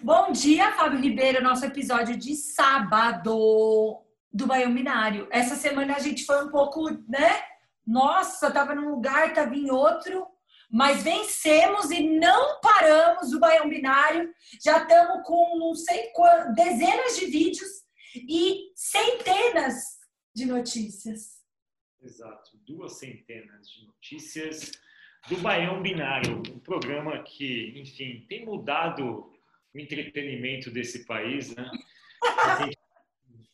[0.00, 4.00] Bom dia, Fábio Ribeiro, nosso episódio de sábado
[4.32, 5.26] do Baião Binário.
[5.28, 7.42] Essa semana a gente foi um pouco, né?
[7.84, 10.24] Nossa, tava num lugar, tava em outro,
[10.70, 14.32] mas vencemos e não paramos o Baião Binário.
[14.62, 17.68] Já estamos com não sei quantas, dezenas de vídeos
[18.14, 19.98] e centenas
[20.32, 21.42] de notícias.
[22.00, 24.70] Exato, duas centenas de notícias
[25.28, 29.36] do Baião Binário, um programa que, enfim, tem mudado
[29.74, 31.70] entretenimento desse país, né?
[32.22, 32.78] A gente,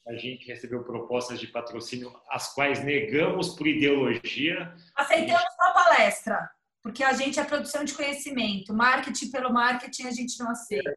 [0.06, 4.74] a gente recebeu propostas de patrocínio, as quais negamos por ideologia.
[4.94, 6.50] Aceitamos a palestra,
[6.82, 8.72] porque a gente é produção de conhecimento.
[8.72, 10.94] Marketing pelo marketing a gente não aceita.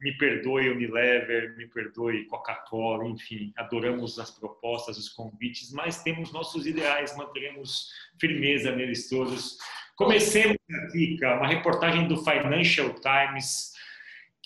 [0.00, 6.66] Me perdoe Unilever, me perdoe Coca-Cola, enfim, adoramos as propostas, os convites, mas temos nossos
[6.66, 9.58] ideais, manteremos firmeza neles todos.
[9.96, 13.72] Comecemos aqui, uma reportagem do Financial Times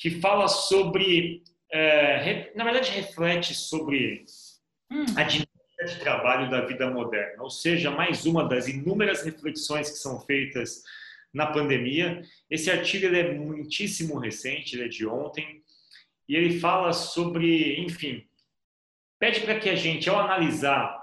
[0.02, 4.25] que fala sobre, é, na verdade, reflete sobre
[4.91, 5.05] hum.
[5.17, 9.98] a dinâmica de trabalho da vida moderna, ou seja, mais uma das inúmeras reflexões que
[9.98, 10.83] são feitas
[11.33, 12.20] na pandemia.
[12.50, 15.62] Esse artigo ele é muitíssimo recente, ele é de ontem,
[16.28, 18.27] e ele fala sobre, enfim,
[19.20, 21.00] pede para que a gente, ao analisar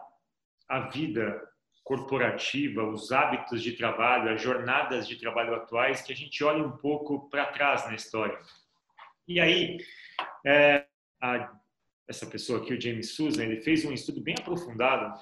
[0.67, 1.41] a vida
[1.85, 6.71] corporativa, os hábitos de trabalho, as jornadas de trabalho atuais, que a gente olhe um
[6.71, 8.37] pouco para trás na história.
[9.29, 9.77] E aí,
[10.43, 10.87] é,
[11.21, 11.53] a,
[12.07, 15.15] essa pessoa aqui, o James Susan, ele fez um estudo bem aprofundado,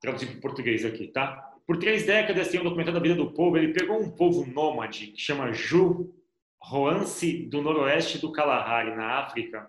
[0.00, 1.36] traduzido em português aqui, tá?
[1.64, 3.56] Por três décadas tem um documentado a vida do povo.
[3.56, 6.12] Ele pegou um povo nômade que chama Ju
[6.60, 9.64] Roance do noroeste do Kalahari, na África,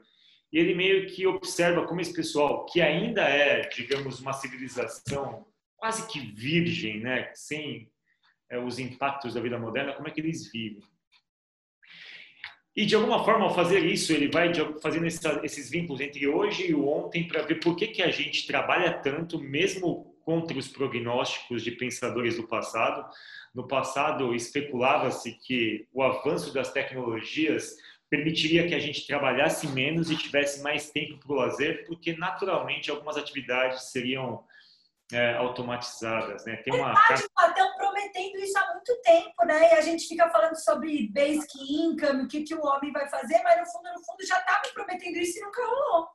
[0.52, 6.08] e ele meio que observa como esse pessoal, que ainda é, digamos, uma civilização quase
[6.08, 7.92] que virgem, né, sem
[8.50, 10.82] é, os impactos da vida moderna, como é que eles vivem.
[12.78, 16.76] E de alguma forma, ao fazer isso, ele vai fazendo esses vínculos entre hoje e
[16.76, 21.72] ontem para ver por que, que a gente trabalha tanto, mesmo contra os prognósticos de
[21.72, 23.04] pensadores do passado.
[23.52, 27.78] No passado, especulava-se que o avanço das tecnologias
[28.12, 32.92] permitiria que a gente trabalhasse menos e tivesse mais tempo para o lazer, porque naturalmente
[32.92, 34.44] algumas atividades seriam
[35.12, 36.58] é, automatizadas, né?
[36.58, 39.74] Tem uma estão prometendo isso há muito tempo, né?
[39.74, 43.42] E a gente fica falando sobre basic income, o que, que o homem vai fazer,
[43.44, 46.10] mas no fundo, no fundo já estavam prometendo isso e nunca rolou.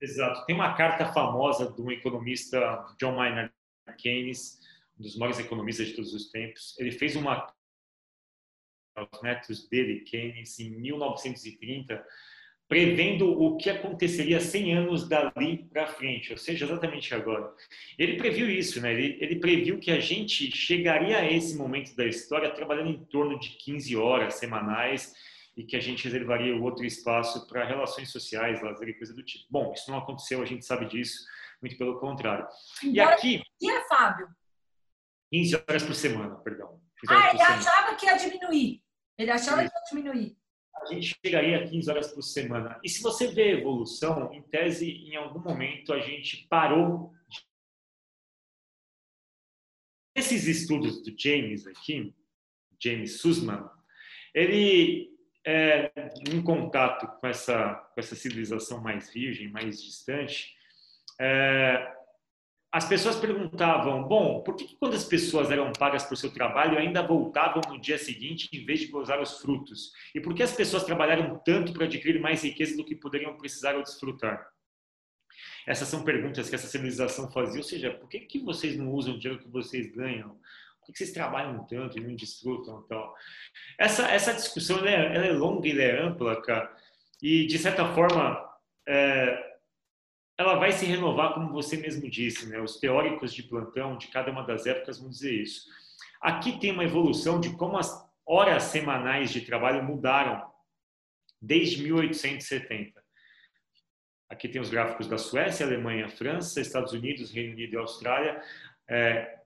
[0.00, 0.44] Exato.
[0.46, 2.58] Tem uma carta famosa de um economista,
[2.98, 3.52] John Maynard
[3.98, 4.60] Keynes,
[4.98, 6.74] um dos maiores economistas de todos os tempos.
[6.78, 7.52] Ele fez uma
[8.94, 12.04] aos netos dele, Keynes, em 1930,
[12.72, 17.52] prevendo o que aconteceria 100 anos dali para frente, ou seja, exatamente agora.
[17.98, 18.94] Ele previu isso, né?
[18.94, 23.38] Ele, ele, previu que a gente chegaria a esse momento da história trabalhando em torno
[23.38, 25.12] de 15 horas semanais
[25.54, 29.22] e que a gente reservaria o outro espaço para relações sociais, lazer e coisa do
[29.22, 29.44] tipo.
[29.50, 31.26] Bom, isso não aconteceu, a gente sabe disso,
[31.60, 32.46] muito pelo contrário.
[32.82, 33.42] E aqui...
[33.60, 34.28] E é, Fábio?
[35.30, 36.80] 15 horas por semana, perdão.
[37.06, 38.82] Ah, ele achava que ia diminuir.
[39.18, 40.41] Ele achava que ia diminuir
[40.92, 42.78] a gente chegaria a 15 horas por semana.
[42.82, 47.12] E se você vê a evolução, em tese, em algum momento a gente parou.
[47.28, 47.40] De...
[50.14, 52.14] Esses estudos do James aqui,
[52.78, 53.68] James Sussman,
[54.34, 55.10] ele,
[55.44, 55.90] é,
[56.30, 60.54] em contato com essa, com essa civilização mais virgem, mais distante,
[61.20, 62.01] é,
[62.72, 67.06] as pessoas perguntavam, bom, por que, quando as pessoas eram pagas por seu trabalho ainda
[67.06, 69.92] voltavam no dia seguinte em vez de gozar os frutos?
[70.14, 73.76] E por que as pessoas trabalharam tanto para adquirir mais riqueza do que poderiam precisar
[73.76, 74.48] ou desfrutar?
[75.66, 79.14] Essas são perguntas que essa civilização fazia, ou seja, por que, que vocês não usam
[79.14, 80.30] o dinheiro que vocês ganham?
[80.80, 82.82] Por que, que vocês trabalham tanto e não desfrutam?
[82.86, 83.12] Então,
[83.78, 86.74] essa, essa discussão ela é, ela é longa e é ampla, cara,
[87.22, 88.50] e de certa forma...
[88.88, 89.51] É,
[90.42, 92.60] ela vai se renovar, como você mesmo disse, né?
[92.60, 95.68] Os teóricos de plantão de cada uma das épocas vão dizer isso.
[96.20, 97.90] Aqui tem uma evolução de como as
[98.26, 100.50] horas semanais de trabalho mudaram
[101.40, 103.02] desde 1870.
[104.28, 108.40] Aqui tem os gráficos da Suécia, Alemanha, França, Estados Unidos, Reino Unido e Austrália.
[108.88, 109.38] É,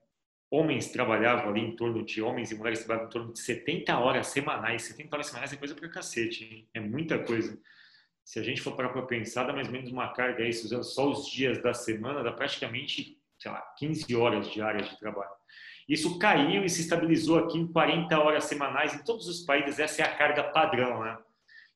[0.51, 4.29] homens trabalhavam ali em torno de homens e mulheres trabalhavam em torno de 70 horas
[4.29, 4.83] semanais.
[4.83, 6.69] 70 horas semanais é coisa pra cacete, hein?
[6.73, 7.59] é muita coisa
[8.27, 11.09] se a gente for para pensar, dá mais ou menos uma carga aí, usando só
[11.09, 15.31] os dias da semana, dá praticamente, sei lá, 15 horas diárias de trabalho.
[15.89, 20.03] Isso caiu e se estabilizou aqui em 40 horas semanais em todos os países, essa
[20.03, 21.17] é a carga padrão, né?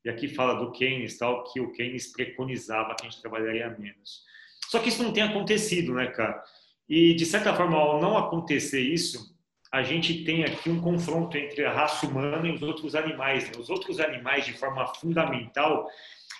[0.05, 4.25] E aqui fala do Keynes, tal, que o Keynes preconizava que a gente trabalharia menos.
[4.69, 6.43] Só que isso não tem acontecido, né, cara?
[6.89, 9.39] E, de certa forma, ao não acontecer isso,
[9.71, 13.45] a gente tem aqui um confronto entre a raça humana e os outros animais.
[13.45, 13.53] Né?
[13.57, 15.89] Os outros animais, de forma fundamental,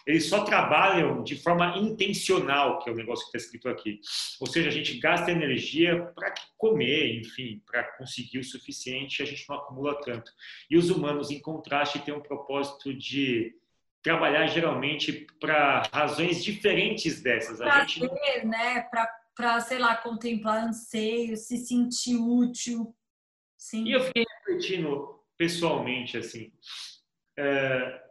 [0.07, 4.01] eles só trabalham de forma intencional, que é o negócio que está escrito aqui.
[4.41, 9.49] Ou seja, a gente gasta energia para comer, enfim, para conseguir o suficiente, a gente
[9.49, 10.33] não acumula tanto.
[10.71, 13.55] E os humanos, em contraste, têm um propósito de
[14.03, 17.59] trabalhar geralmente para razões diferentes dessas.
[17.59, 18.83] Pra a gente ter, né?
[19.37, 22.95] Para, sei lá, contemplar anseios, se sentir útil.
[23.57, 23.85] Sim.
[23.85, 26.53] E eu fiquei refletindo pessoalmente, assim,
[27.39, 28.03] é,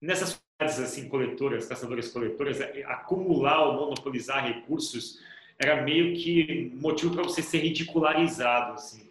[0.00, 5.20] nessas assim coletoras, caçadoras-coletoras, é, acumular ou monopolizar recursos
[5.58, 9.10] era meio que motivo para você ser ridicularizado, assim.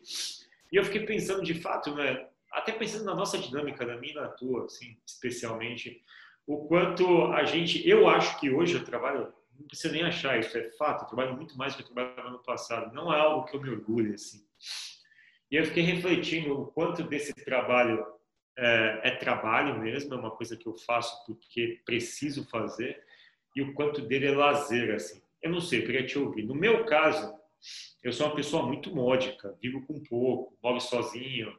[0.71, 4.15] E eu fiquei pensando, de fato, né, até pensando na nossa dinâmica, na minha e
[4.15, 6.01] na tua, assim, especialmente,
[6.45, 10.55] o quanto a gente, eu acho que hoje eu trabalho, não precisa nem achar isso,
[10.57, 13.47] é fato, eu trabalho muito mais do que eu trabalhava no passado, não é algo
[13.47, 14.45] que eu me orgulho, assim.
[15.49, 18.05] E eu fiquei refletindo o quanto desse trabalho
[18.57, 23.01] é, é, trabalho mesmo, é uma coisa que eu faço porque preciso fazer,
[23.55, 25.21] e o quanto dele é lazer, assim.
[25.41, 26.43] Eu não sei, eu queria te ouvir.
[26.43, 27.33] No meu caso,
[28.03, 31.55] eu sou uma pessoa muito módica, vivo com pouco, moro sozinho,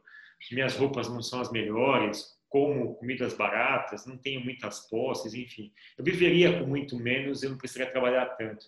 [0.53, 5.73] minhas roupas não são as melhores, como comidas baratas, não tenho muitas posses, enfim.
[5.99, 8.67] Eu viveria com muito menos, eu não precisaria trabalhar tanto.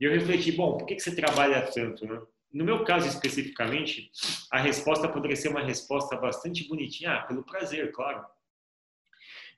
[0.00, 2.20] E eu refleti, bom, por que, que você trabalha tanto, né?
[2.56, 4.10] No meu caso especificamente,
[4.50, 8.24] a resposta poderia ser uma resposta bastante bonitinha, ah, pelo prazer, claro.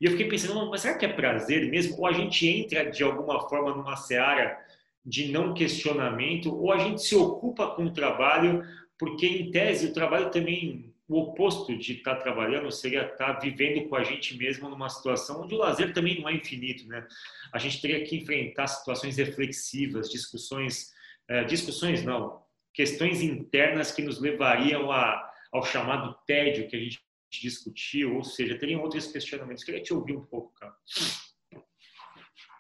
[0.01, 1.97] E eu fiquei pensando, mas será que é prazer mesmo?
[1.97, 4.59] Ou a gente entra de alguma forma numa seara
[5.07, 8.65] de não questionamento, ou a gente se ocupa com o trabalho,
[8.99, 13.39] porque em tese o trabalho também, o oposto de estar tá trabalhando seria estar tá
[13.39, 17.07] vivendo com a gente mesmo numa situação onde o lazer também não é infinito, né?
[17.53, 20.93] A gente teria que enfrentar situações reflexivas, discussões,
[21.29, 22.43] é, discussões não,
[22.73, 27.01] questões internas que nos levariam a, ao chamado tédio que a gente
[27.31, 29.65] discutiu, ou seja, teriam outros questionamentos.
[29.65, 30.75] Queria te ouvir um pouco, cara.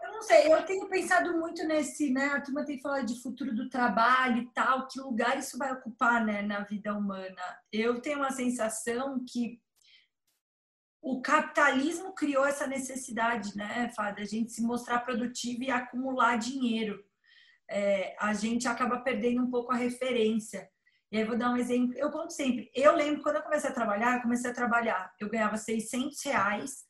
[0.02, 2.26] Eu não sei, eu tenho pensado muito nesse, né?
[2.26, 6.25] A turma tem falado de futuro do trabalho e tal, que lugar isso vai ocupar,
[6.25, 7.43] né, na vida humana.
[7.72, 9.60] Eu tenho uma sensação que
[11.00, 17.07] o capitalismo criou essa necessidade, né, Fada, a gente se mostrar produtivo e acumular dinheiro
[17.70, 20.69] é, a gente acaba perdendo um pouco a referência.
[21.11, 21.94] E aí vou dar um exemplo.
[21.97, 22.70] Eu conto sempre.
[22.75, 25.12] Eu lembro quando eu comecei a trabalhar, eu comecei a trabalhar.
[25.19, 26.85] Eu ganhava 600 reais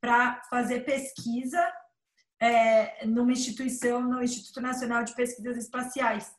[0.00, 1.60] para fazer pesquisa
[2.40, 6.32] é, numa instituição, no Instituto Nacional de Pesquisas Espaciais.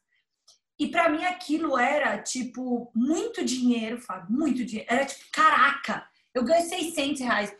[0.78, 4.92] E para mim aquilo era tipo muito dinheiro, Fábio, muito dinheiro.
[4.92, 7.56] Era tipo, caraca, eu ganho 600 reais.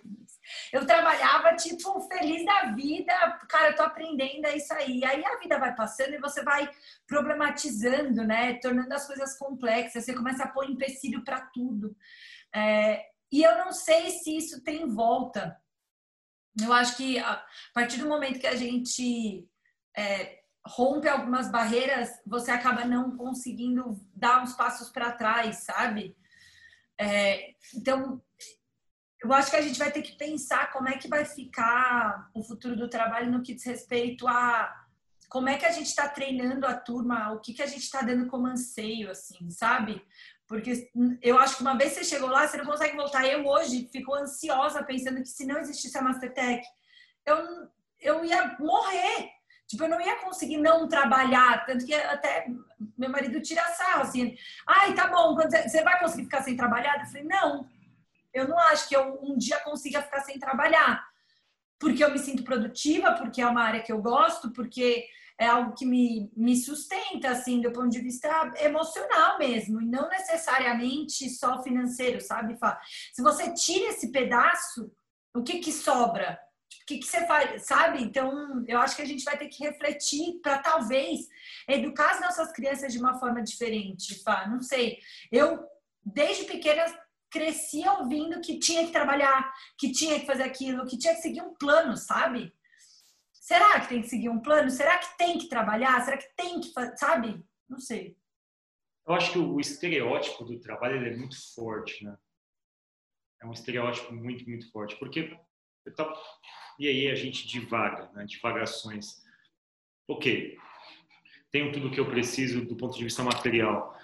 [0.72, 3.14] Eu trabalhava, tipo, feliz da vida.
[3.50, 5.04] Cara, eu tô aprendendo é isso aí.
[5.06, 6.70] Aí a vida vai passando e você vai
[7.08, 8.56] problematizando, né?
[8.56, 10.06] Tornando as coisas complexas.
[10.06, 11.96] Você começa a pôr empecilho para tudo.
[12.54, 15.60] É, e eu não sei se isso tem volta.
[16.62, 17.44] Eu acho que a
[17.74, 19.48] partir do momento que a gente
[19.98, 26.16] é, rompe algumas barreiras, você acaba não conseguindo dar uns passos para trás, sabe?
[27.00, 28.22] É, então,
[29.24, 32.44] eu acho que a gente vai ter que pensar como é que vai ficar o
[32.44, 34.82] futuro do trabalho no que diz respeito a
[35.30, 38.04] como é que a gente está treinando a turma, o que, que a gente está
[38.04, 40.00] dando como anseio, assim, sabe?
[40.48, 40.92] Porque
[41.24, 43.26] eu acho que uma vez você chegou lá, você não consegue voltar.
[43.26, 46.64] Eu hoje fico ansiosa pensando que se não existisse a Mastertech,
[47.26, 47.68] eu,
[48.00, 49.32] eu ia morrer.
[49.68, 51.66] Tipo, eu não ia conseguir não trabalhar.
[51.66, 52.46] Tanto que até
[52.96, 54.36] meu marido tira sarro, assim.
[54.68, 57.00] Ai, tá bom, você vai conseguir ficar sem trabalhar?
[57.00, 57.68] Eu falei, não
[58.34, 61.06] eu não acho que eu um dia consiga ficar sem trabalhar.
[61.80, 65.06] Porque eu me sinto produtiva, porque é uma área que eu gosto, porque
[65.38, 70.08] é algo que me, me sustenta, assim, do ponto de vista emocional mesmo, e não
[70.10, 72.80] necessariamente só financeiro, sabe, Fá?
[73.12, 74.92] Se você tira esse pedaço,
[75.34, 76.40] o que que sobra?
[76.82, 78.02] O que, que você faz, sabe?
[78.02, 81.28] Então, eu acho que a gente vai ter que refletir para talvez
[81.68, 84.48] educar as nossas crianças de uma forma diferente, Fá.
[84.48, 84.98] Não sei.
[85.32, 85.66] Eu,
[86.04, 86.86] desde pequena,
[87.34, 91.42] crescia ouvindo que tinha que trabalhar, que tinha que fazer aquilo, que tinha que seguir
[91.42, 92.54] um plano, sabe?
[93.34, 94.70] Será que tem que seguir um plano?
[94.70, 96.00] Será que tem que trabalhar?
[96.02, 97.44] Será que tem que fazer, sabe?
[97.68, 98.16] Não sei.
[99.06, 102.16] Eu acho que o estereótipo do trabalho é muito forte, né?
[103.42, 104.96] É um estereótipo muito, muito forte.
[104.98, 105.36] Porque
[105.98, 106.16] tava...
[106.80, 108.26] e aí a gente divaga, né?
[108.26, 109.22] Divagações.
[110.08, 110.58] Ok,
[111.52, 113.98] tenho tudo o que eu preciso do ponto de vista material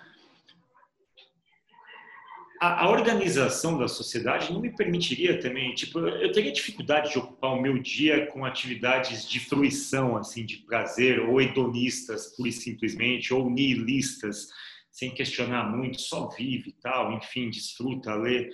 [2.60, 7.54] a, a, organização da sociedade não me permitiria também, tipo, eu teria dificuldade de ocupar
[7.54, 13.34] o meu dia com atividades de fruição, assim, de prazer, ou hedonistas, pura e simplesmente,
[13.34, 14.48] ou nihilistas,
[14.92, 18.50] sem questionar muito, só vive e tal, enfim, desfruta, lê.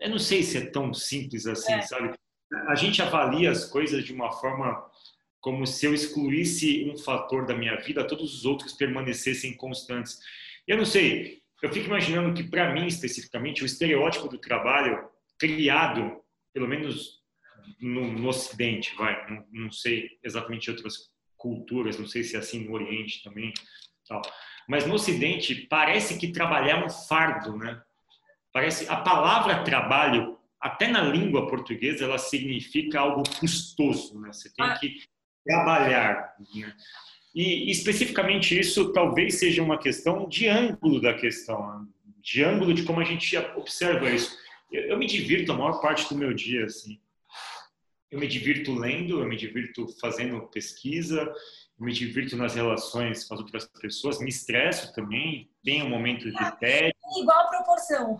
[0.00, 1.82] Eu não sei se é tão simples assim, é.
[1.82, 2.12] sabe?
[2.68, 4.84] A gente avalia as coisas de uma forma
[5.40, 10.18] como se eu excluísse um fator da minha vida, todos os outros permanecessem constantes.
[10.66, 16.20] Eu não sei, eu fico imaginando que para mim especificamente o estereótipo do trabalho criado,
[16.52, 17.20] pelo menos
[17.80, 22.64] no, no Ocidente, vai, não, não, sei exatamente outras culturas, não sei se é assim
[22.64, 23.52] no Oriente também,
[24.08, 24.22] tal.
[24.68, 27.80] Mas no Ocidente parece que trabalhar é um fardo, né?
[28.52, 34.32] Parece a palavra trabalho, até na língua portuguesa, ela significa algo custoso, né?
[34.32, 34.78] Você tem ah.
[34.78, 35.02] que
[35.44, 36.34] trabalhar.
[36.54, 36.74] Né?
[37.34, 41.88] E especificamente isso talvez seja uma questão de ângulo da questão,
[42.20, 44.36] de ângulo de como a gente observa isso.
[44.70, 47.00] Eu, eu me divirto a maior parte do meu dia, assim.
[48.10, 51.32] Eu me divirto lendo, eu me divirto fazendo pesquisa,
[51.78, 56.58] eu me divirto nas relações com as outras pessoas, me estresso também, tenho momentos de
[56.58, 56.94] tédio.
[57.20, 58.18] Igual proporção.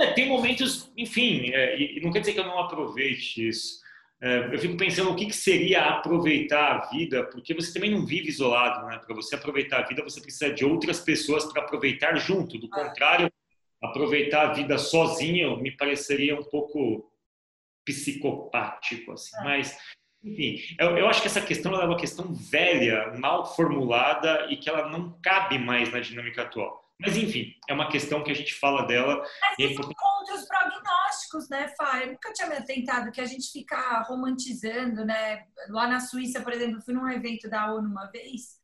[0.00, 3.80] É, tem momentos, enfim, é, e não quer dizer que eu não aproveite isso.
[4.20, 8.28] É, eu fico pensando o que, seria aproveitar a vida, porque você também não vive
[8.28, 8.98] isolado, né?
[8.98, 12.58] Para você aproveitar a vida, você precisa de outras pessoas para aproveitar junto.
[12.58, 13.30] Do contrário,
[13.80, 17.12] aproveitar a vida sozinho me pareceria um pouco
[17.84, 19.36] psicopático, assim.
[19.38, 19.44] É.
[19.44, 19.78] Mas,
[20.22, 24.68] enfim, eu, eu, acho que essa questão é uma questão velha, mal formulada e que
[24.68, 26.84] ela não cabe mais na dinâmica atual.
[27.00, 29.24] Mas, enfim, é uma questão que a gente fala dela.
[29.40, 30.48] Mas é contra os
[31.28, 32.00] prognósticos, né, Fá?
[32.00, 35.44] Eu nunca tinha me atentado que a gente fica romantizando, né?
[35.68, 38.58] Lá na Suíça, por exemplo, fui num evento da ONU uma vez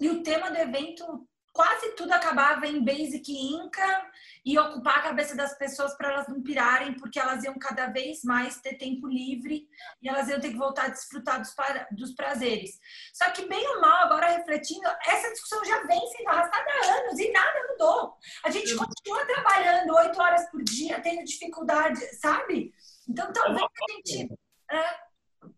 [0.00, 4.12] e o tema do evento quase tudo acabava em Basic Inca
[4.44, 8.22] e ocupar a cabeça das pessoas para elas não pirarem, porque elas iam cada vez
[8.22, 9.66] mais ter tempo livre
[10.02, 12.78] e elas iam ter que voltar a desfrutar dos, para, dos prazeres.
[13.12, 17.18] Só que, bem ou mal, agora refletindo, essa discussão já vem sendo arrastada há anos
[17.18, 18.14] e nada mudou.
[18.44, 22.72] A gente continua trabalhando oito horas por dia, tendo dificuldade, sabe?
[23.08, 24.32] Então, talvez a gente.
[24.70, 25.06] É...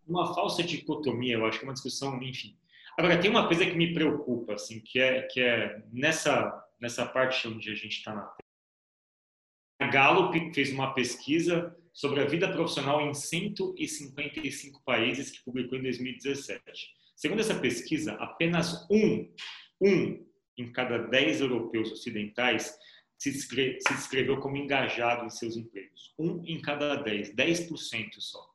[0.06, 2.56] Uma falsa dicotomia, eu acho que é uma discussão, enfim
[2.98, 7.46] Agora, tem uma coisa que me preocupa, assim, que é, que é nessa, nessa parte
[7.46, 8.34] onde a gente está na
[9.80, 15.82] a Gallup fez uma pesquisa sobre a vida profissional em 155 países que publicou em
[15.82, 16.60] 2017.
[17.14, 19.32] Segundo essa pesquisa, apenas um,
[19.80, 20.26] um
[20.56, 22.76] em cada 10 europeus ocidentais
[23.16, 26.12] se, descreveu como engajado em seus empregos.
[26.18, 28.47] Um em cada 10, 10% só.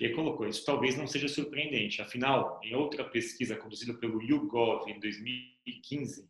[0.00, 2.00] E colocou, isso talvez não seja surpreendente.
[2.00, 6.26] Afinal, em outra pesquisa conduzida pelo YouGov em 2015,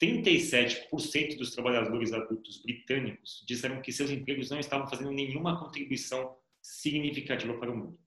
[0.00, 7.54] 37% dos trabalhadores adultos britânicos disseram que seus empregos não estavam fazendo nenhuma contribuição significativa
[7.54, 7.98] para o mundo.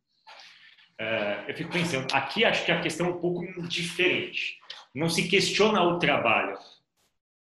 [0.93, 4.59] Uh, eu fico pensando, aqui acho que a questão é um pouco diferente.
[4.95, 6.57] Não se questiona o trabalho,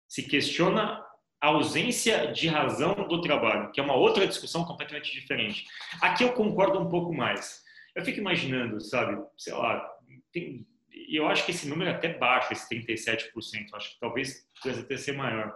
[0.08, 1.03] se questiona
[1.44, 5.68] a ausência de razão do trabalho, que é uma outra discussão completamente diferente.
[6.02, 7.62] Aqui eu concordo um pouco mais.
[7.94, 9.86] Eu fico imaginando, sabe, sei lá,
[10.32, 10.66] tem,
[11.10, 13.28] eu acho que esse número é até baixo, esse 37%,
[13.74, 15.54] acho que talvez precisa até ser maior.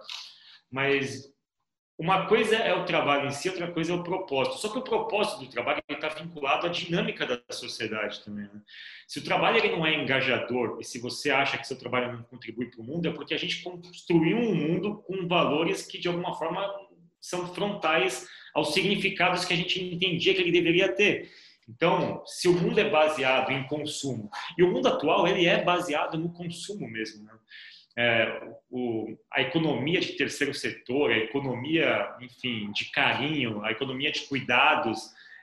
[0.69, 1.33] Mas
[1.97, 4.57] uma coisa é o trabalho em si, outra coisa é o propósito.
[4.57, 8.45] Só que o propósito do trabalho está vinculado à dinâmica da sociedade também.
[8.45, 8.61] Né?
[9.07, 12.23] Se o trabalho ele não é engajador e se você acha que seu trabalho não
[12.23, 16.07] contribui para o mundo, é porque a gente construiu um mundo com valores que de
[16.07, 16.71] alguma forma
[17.19, 21.31] são frontais aos significados que a gente entendia que ele deveria ter.
[21.67, 26.17] Então, se o mundo é baseado em consumo e o mundo atual ele é baseado
[26.17, 27.33] no consumo mesmo, né?
[27.97, 34.21] É, o, a economia de terceiro setor, a economia, enfim, de carinho, a economia de
[34.21, 34.99] cuidados,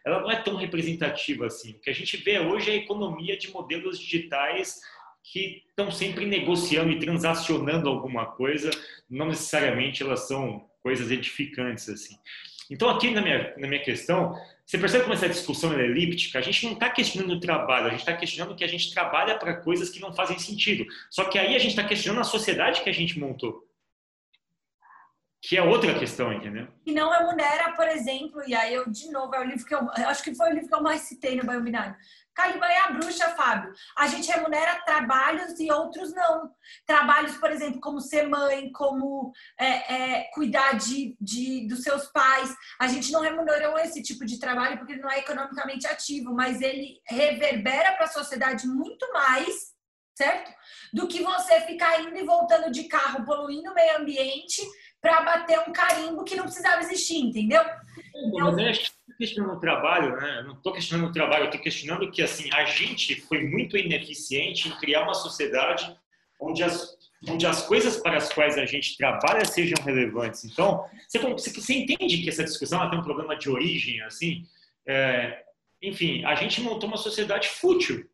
[0.06, 1.72] ela não é tão representativa assim.
[1.72, 4.80] O que a gente vê hoje é a economia de modelos digitais
[5.24, 8.70] que estão sempre negociando e transacionando alguma coisa,
[9.10, 12.14] não necessariamente elas são coisas edificantes assim.
[12.70, 14.34] Então aqui na minha, na minha questão,
[14.66, 16.38] você percebe como essa discussão é elíptica?
[16.38, 19.38] A gente não está questionando o trabalho, a gente está questionando que a gente trabalha
[19.38, 20.86] para coisas que não fazem sentido.
[21.10, 23.68] Só que aí a gente está questionando a sociedade que a gente montou.
[25.42, 26.66] Que é outra questão, entendeu?
[26.86, 29.90] E não remunera, por exemplo, e aí eu, de novo, é o livro que eu
[29.90, 31.94] acho que foi o livro que eu mais citei no Banho Binário.
[32.34, 33.72] Caliban é a bruxa, Fábio.
[33.96, 36.50] A gente remunera trabalhos e outros não.
[36.86, 42.54] Trabalhos, por exemplo, como ser mãe, como é, é, cuidar de, de, dos seus pais.
[42.80, 46.60] A gente não remunerou esse tipo de trabalho porque ele não é economicamente ativo, mas
[46.60, 49.72] ele reverbera para a sociedade muito mais,
[50.14, 50.52] certo?
[50.92, 54.62] Do que você ficar indo e voltando de carro, poluindo o meio ambiente
[55.00, 57.62] para bater um carimbo que não precisava existir, entendeu?
[57.62, 60.38] Que questionando o trabalho, né?
[60.40, 63.76] Eu não estou questionando o trabalho, eu estou questionando que assim a gente foi muito
[63.76, 65.94] ineficiente em criar uma sociedade
[66.40, 66.94] onde as
[67.26, 70.44] onde as coisas para as quais a gente trabalha sejam relevantes.
[70.44, 74.44] Então, você, você entende que essa discussão tem um problema de origem, assim?
[74.86, 75.42] É,
[75.82, 78.06] enfim, a gente montou uma sociedade fútil.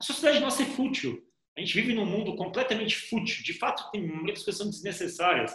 [0.00, 1.22] A sociedade nossa é fútil.
[1.56, 3.42] A gente vive num mundo completamente fútil.
[3.44, 5.54] De fato, tem muitas coisas desnecessárias.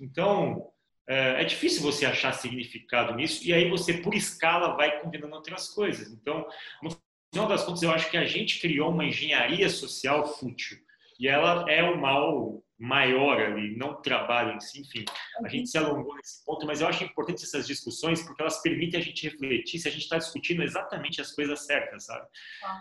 [0.00, 0.70] Então,
[1.12, 3.46] é, é difícil você achar significado nisso.
[3.46, 6.10] E aí você, por escala, vai combinando outras coisas.
[6.10, 6.46] Então,
[6.82, 6.90] no
[7.32, 10.78] final das contas, eu acho que a gente criou uma engenharia social fútil.
[11.20, 15.04] E ela é o mal maior ali, não o trabalho em si, enfim.
[15.44, 18.98] A gente se alongou nesse ponto, mas eu acho importante essas discussões porque elas permitem
[18.98, 22.26] a gente refletir se a gente está discutindo exatamente as coisas certas, sabe?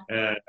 [0.10, 0.42] É,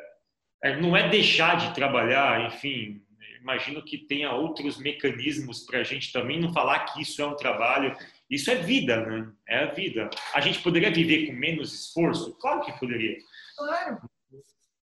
[0.64, 3.02] é, não é deixar de trabalhar, enfim.
[3.42, 7.36] Imagino que tenha outros mecanismos para a gente também não falar que isso é um
[7.36, 7.94] trabalho.
[8.30, 9.32] Isso é vida, né?
[9.46, 10.08] É a vida.
[10.32, 12.38] A gente poderia viver com menos esforço?
[12.38, 13.18] Claro que poderia.
[13.56, 14.00] Claro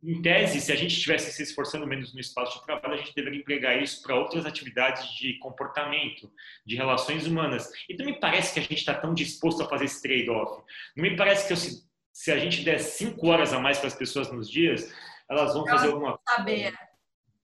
[0.01, 3.16] em tese, se a gente estivesse se esforçando menos no espaço de trabalho, a gente
[3.16, 6.32] deveria empregar isso para outras atividades de comportamento,
[6.66, 7.70] de relações humanas.
[7.89, 10.63] E não me parece que a gente está tão disposto a fazer esse trade-off.
[10.96, 13.88] Não me parece que eu, se, se, a gente der cinco horas a mais para
[13.88, 14.94] as pessoas nos dias,
[15.30, 16.77] elas vão fazer alguma coisa.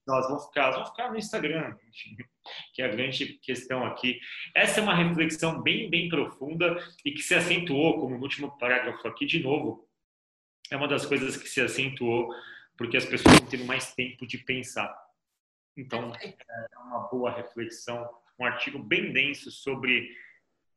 [0.06, 1.76] Elas vão ficar, elas vão ficar no Instagram,
[2.74, 4.20] que é a grande questão aqui.
[4.54, 9.06] Essa é uma reflexão bem, bem profunda e que se acentuou, como no último parágrafo
[9.08, 9.88] aqui, de novo,
[10.70, 12.30] é uma das coisas que se acentuou
[12.76, 14.94] porque as pessoas estão tendo mais tempo de pensar.
[15.76, 18.08] Então, é uma boa reflexão,
[18.38, 20.16] um artigo bem denso sobre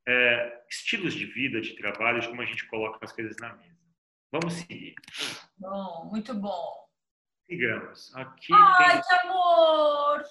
[0.07, 3.77] é, estilos de vida, de trabalho, de como a gente coloca as coisas na mesa.
[4.31, 4.95] Vamos seguir.
[5.57, 6.86] Bom, muito bom.
[7.47, 8.15] Sigamos.
[8.15, 9.01] Aqui Ai, tem...
[9.01, 10.23] que amor!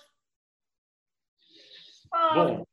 [2.13, 2.67] Ai, bom,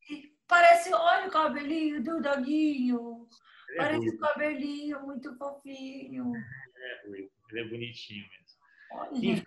[0.47, 3.27] parece, olha o cabelinho do doguinho.
[3.71, 6.33] É parece o cabelinho muito fofinho
[6.83, 9.31] é ruim, ele é bonitinho mesmo.
[9.31, 9.43] Enfim,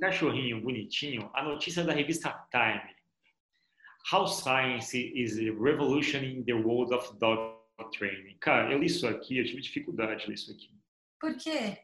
[0.00, 2.96] cachorrinho bonitinho, a notícia da revista Time.
[4.12, 7.58] How Science is Revolutioning the World of Dog
[7.92, 8.38] Training.
[8.40, 10.70] Cara, eu li isso aqui, eu tive dificuldade de ler isso aqui.
[11.20, 11.78] Por quê?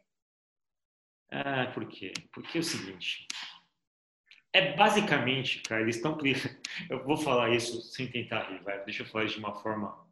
[1.36, 2.12] Ah, por quê?
[2.32, 3.26] Porque é o seguinte.
[4.52, 6.16] É basicamente, cara, eles estão.
[6.88, 8.84] Eu vou falar isso sem tentar rir, vai.
[8.84, 10.04] Deixa eu falar isso de uma forma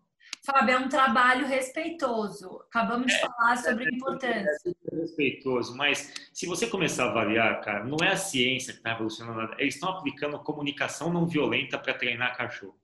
[0.44, 2.60] Fábio, é um trabalho respeitoso.
[2.68, 4.76] Acabamos de é, falar sobre a importância.
[4.90, 8.90] É respeitoso, mas se você começar a avaliar, cara, não é a ciência que está
[8.90, 9.56] revolucionando nada.
[9.60, 12.76] Eles estão aplicando comunicação não violenta para treinar cachorro.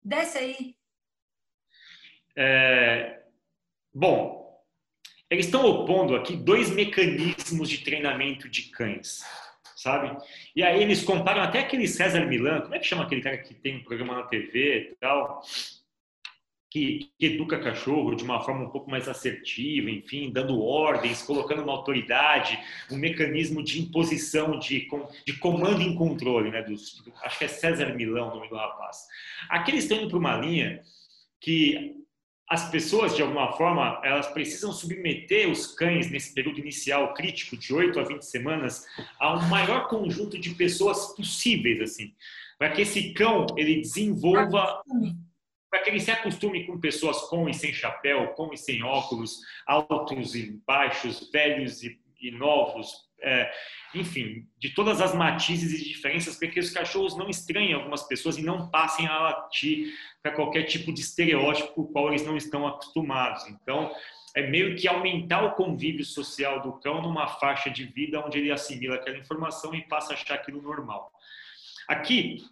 [0.00, 0.76] Desce aí.
[2.36, 3.24] É,
[3.92, 4.45] bom,
[5.30, 9.22] eles estão opondo aqui dois mecanismos de treinamento de cães
[9.76, 10.16] sabe?
[10.56, 13.54] E aí eles comparam até aquele César Milan, como é que chama aquele cara que
[13.54, 15.42] tem um programa na TV e tal?
[16.76, 21.62] que, que, educa cachorro de uma forma um pouco mais assertiva, enfim, dando ordens, colocando
[21.62, 22.58] uma autoridade,
[22.90, 24.86] um mecanismo de imposição, de,
[25.24, 26.62] de comando em controle, né?
[26.62, 29.06] Dos, acho que é César Milão o nome do rapaz.
[29.48, 30.82] Aqui eles estão indo para uma linha
[31.40, 31.94] que
[32.48, 37.74] as pessoas, de alguma forma, elas precisam submeter os cães nesse período inicial crítico de
[37.74, 38.86] 8 a 20 semanas
[39.18, 42.14] a um maior conjunto de pessoas possíveis, assim,
[42.56, 44.80] para que esse cão ele desenvolva
[45.68, 49.40] para que ele se acostume com pessoas com e sem chapéu, com e sem óculos,
[49.66, 53.50] altos e baixos, velhos e, e novos, é,
[53.94, 58.36] enfim, de todas as matizes e diferenças, para que os cachorros não estranhem algumas pessoas
[58.36, 62.36] e não passem a latir para qualquer tipo de estereótipo com o qual eles não
[62.36, 63.46] estão acostumados.
[63.48, 63.90] Então,
[64.34, 68.52] é meio que aumentar o convívio social do cão numa faixa de vida onde ele
[68.52, 71.10] assimila aquela informação e passa a achar aquilo normal.
[71.88, 72.44] Aqui,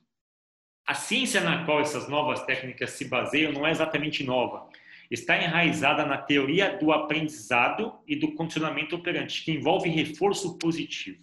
[0.86, 4.68] a ciência na qual essas novas técnicas se baseiam não é exatamente nova.
[5.10, 11.22] Está enraizada na teoria do aprendizado e do condicionamento operante, que envolve reforço positivo,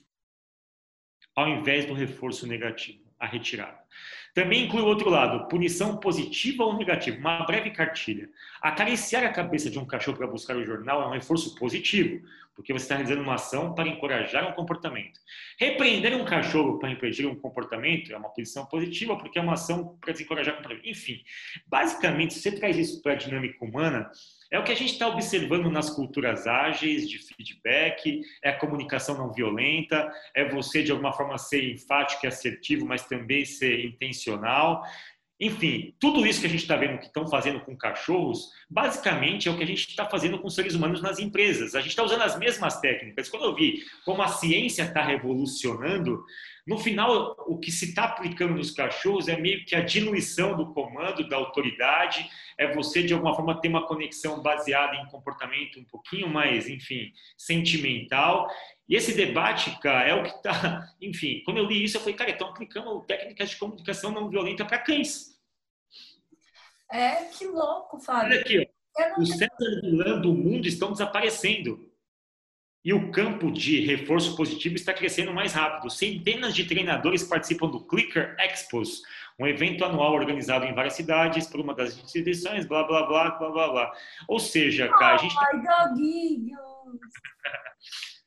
[1.36, 3.80] ao invés do reforço negativo, a retirada.
[4.34, 7.18] Também inclui o outro lado, punição positiva ou negativa.
[7.18, 8.30] Uma breve cartilha.
[8.62, 12.72] Acariciar a cabeça de um cachorro para buscar o jornal é um reforço positivo, porque
[12.72, 15.20] você está realizando uma ação para encorajar um comportamento.
[15.60, 19.98] Repreender um cachorro para impedir um comportamento é uma posição positiva, porque é uma ação
[20.00, 20.88] para desencorajar o comportamento.
[20.88, 21.22] Enfim,
[21.68, 24.10] basicamente, se você traz isso para a dinâmica humana,
[24.52, 29.18] é o que a gente está observando nas culturas ágeis de feedback, é a comunicação
[29.18, 34.84] não violenta, é você de alguma forma ser enfático e assertivo, mas também ser intencional.
[35.40, 39.52] Enfim, tudo isso que a gente está vendo que estão fazendo com cachorros, basicamente é
[39.52, 41.74] o que a gente está fazendo com seres humanos nas empresas.
[41.74, 43.28] A gente está usando as mesmas técnicas.
[43.28, 46.24] Quando eu vi como a ciência está revolucionando,
[46.68, 50.74] no final, o que se está aplicando nos cachorros é meio que a diluição do
[50.74, 55.84] comando, da autoridade, é você, de alguma forma, ter uma conexão baseada em comportamento um
[55.86, 58.48] pouquinho mais, enfim, sentimental.
[58.88, 60.94] E esse debate, cara, é o que está.
[61.02, 64.66] Enfim, quando eu li isso, eu falei, cara, estão aplicando técnicas de comunicação não violenta
[64.66, 65.40] para cães.
[66.92, 68.32] É, que louco, Fábio.
[68.32, 68.82] Olha aqui, ó.
[69.18, 71.91] Os centros do mundo estão desaparecendo.
[72.84, 75.90] E o campo de reforço positivo está crescendo mais rápido.
[75.90, 79.04] Centenas de treinadores participam do Clicker Expos,
[79.38, 83.50] um evento anual organizado em várias cidades por uma das instituições, blá, blá, blá, blá,
[83.50, 83.94] blá, blá.
[84.28, 85.36] Ou seja, cara, a gente...
[85.38, 86.60] Ai, doguinhos!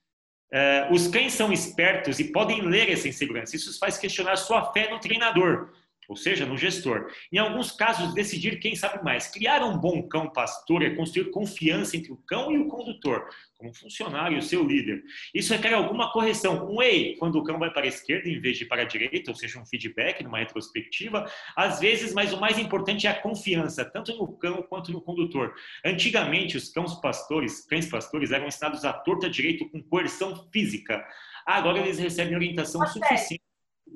[0.57, 3.57] É, os cães são espertos e podem ler essa insegurança.
[3.57, 5.73] Isso faz questionar sua fé no treinador
[6.09, 7.11] ou seja, no gestor.
[7.33, 9.29] Em alguns casos, decidir quem sabe mais.
[9.29, 13.75] Criar um bom cão pastor é construir confiança entre o cão e o condutor, como
[13.75, 15.03] funcionário e o seu líder.
[15.35, 16.71] Isso requer alguma correção.
[16.71, 19.31] Um ei, quando o cão vai para a esquerda em vez de para a direita,
[19.31, 23.85] ou seja, um feedback numa retrospectiva, às vezes, mas o mais importante é a confiança,
[23.85, 25.55] tanto no cão quanto no condutor.
[25.85, 31.05] Antigamente, os cães pastores, cães pastores eram ensinados à torta direito com coerção física.
[31.47, 33.43] Agora eles recebem orientação suficiente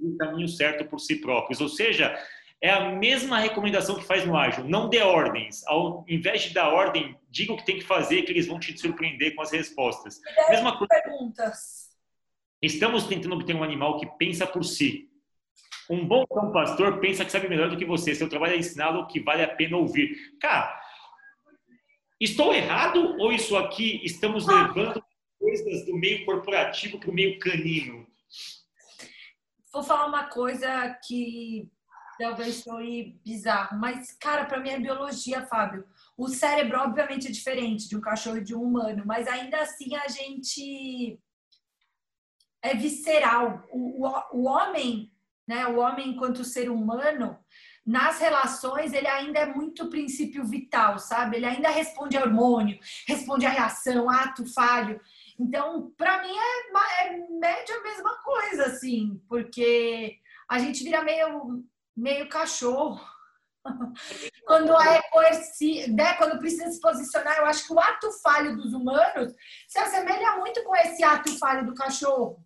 [0.03, 1.61] o caminho certo por si próprios.
[1.61, 2.17] Ou seja,
[2.61, 4.65] é a mesma recomendação que faz no ágil.
[4.65, 5.65] Não dê ordens.
[5.67, 8.77] Ao invés de dar ordem, diga o que tem que fazer, que eles vão te
[8.79, 10.21] surpreender com as respostas.
[10.49, 10.89] Mesma coisa.
[11.03, 11.89] Perguntas.
[12.61, 15.09] Estamos tentando obter um animal que pensa por si.
[15.89, 18.15] Um bom cão pastor pensa que sabe melhor do que você.
[18.15, 20.17] Seu trabalho é ensiná-lo que vale a pena ouvir.
[20.41, 20.79] Cara,
[22.21, 25.03] estou errado ou isso aqui estamos levando
[25.39, 28.07] coisas do meio corporativo para o meio canino?
[29.73, 31.71] Vou falar uma coisa que
[32.19, 35.87] talvez soe bizarro, mas, cara, para mim é biologia, Fábio.
[36.17, 39.95] O cérebro, obviamente, é diferente de um cachorro e de um humano, mas ainda assim
[39.95, 41.21] a gente
[42.61, 43.65] é visceral.
[43.71, 45.13] O, o, o homem,
[45.47, 47.39] né, o homem enquanto ser humano,
[47.87, 51.37] nas relações, ele ainda é muito princípio vital, sabe?
[51.37, 55.01] Ele ainda responde a hormônio, responde a reação, ato falho.
[55.39, 61.65] Então, para mim é, é a mesma coisa, assim, porque a gente vira meio,
[61.97, 63.01] meio cachorro.
[64.47, 65.91] quando é coerci...
[65.91, 66.15] né?
[66.15, 69.33] quando precisa se posicionar, eu acho que o ato falho dos humanos
[69.69, 72.43] se assemelha muito com esse ato falho do cachorro,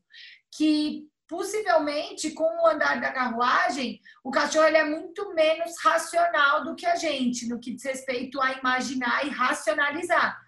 [0.50, 6.74] que possivelmente com o andar da carruagem, o cachorro ele é muito menos racional do
[6.74, 10.38] que a gente, no que diz respeito a imaginar e racionalizar.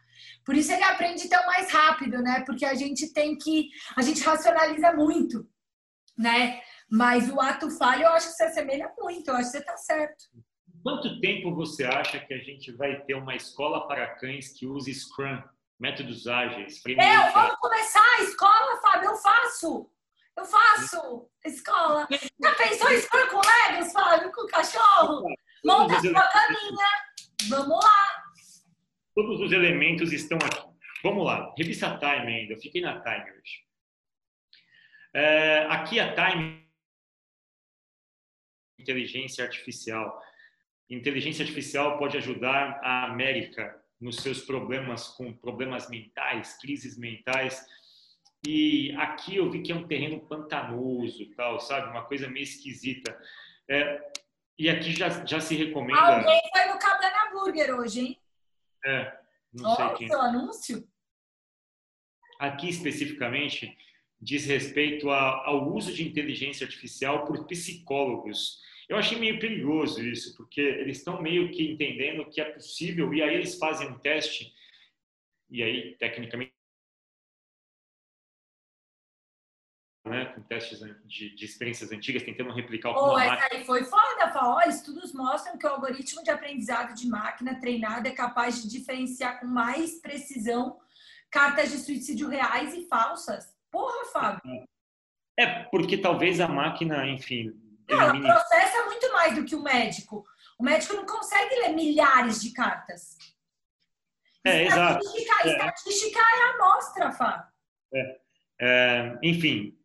[0.45, 2.43] Por isso ele aprende tão mais rápido, né?
[2.47, 3.71] Porque a gente tem que.
[3.97, 5.49] A gente racionaliza muito,
[6.17, 6.61] né?
[6.91, 9.77] Mas o ato falho eu acho que se assemelha muito, eu acho que você está
[9.77, 10.25] certo.
[10.83, 14.95] Quanto tempo você acha que a gente vai ter uma escola para cães que use
[14.95, 15.43] Scrum,
[15.81, 16.83] métodos ágeis?
[16.87, 19.91] Eu, vamos começar a escola, Fábio, eu faço.
[20.37, 22.07] Eu faço escola.
[22.11, 25.23] Já pensou em Scrum com Legos, Fábio, com cachorro?
[25.65, 26.89] Monta a sua caminha.
[27.49, 28.14] Vamos lá.
[29.15, 30.75] Todos os elementos estão aqui.
[31.03, 33.65] Vamos lá, revista Time ainda, eu fiquei na Time hoje.
[35.15, 36.65] É, aqui a Time
[38.85, 40.21] inteligência artificial.
[40.89, 47.65] Inteligência artificial pode ajudar a América nos seus problemas com problemas mentais, crises mentais.
[48.47, 51.91] E aqui eu vi que é um terreno pantanoso, tal, sabe?
[51.91, 53.19] Uma coisa meio esquisita.
[53.69, 54.13] É,
[54.59, 56.19] e aqui já, já se recomenda.
[56.19, 58.24] Alguém foi no Cabana Burger hoje, hein?
[58.85, 59.19] É,
[59.53, 60.09] não sei quem.
[60.09, 60.89] seu anúncio?
[62.39, 63.77] Aqui especificamente
[64.21, 68.61] diz respeito a, ao uso de inteligência artificial por psicólogos.
[68.89, 73.23] Eu achei meio perigoso isso, porque eles estão meio que entendendo que é possível e
[73.23, 74.53] aí eles fazem um teste
[75.51, 76.54] e aí tecnicamente
[80.05, 83.85] né, com testes de, de, experiências antigas, tentando replicar o que oh, essa aí foi
[83.85, 84.47] foda, Fá.
[84.49, 89.41] Olha, estudos mostram que o algoritmo de aprendizado de máquina treinada é capaz de diferenciar
[89.41, 90.79] com mais precisão
[91.31, 93.57] cartas de suicídio reais e falsas.
[93.71, 94.65] Porra, Fábio.
[95.39, 97.53] É, porque talvez a máquina, enfim...
[97.89, 98.27] Ela elimine...
[98.27, 100.25] processa muito mais do que o médico.
[100.59, 103.17] O médico não consegue ler milhares de cartas.
[104.45, 105.49] É, estatística, exato.
[105.49, 107.47] Estatística é, é a amostra, Fábio.
[107.95, 108.21] É.
[108.61, 109.77] É, enfim,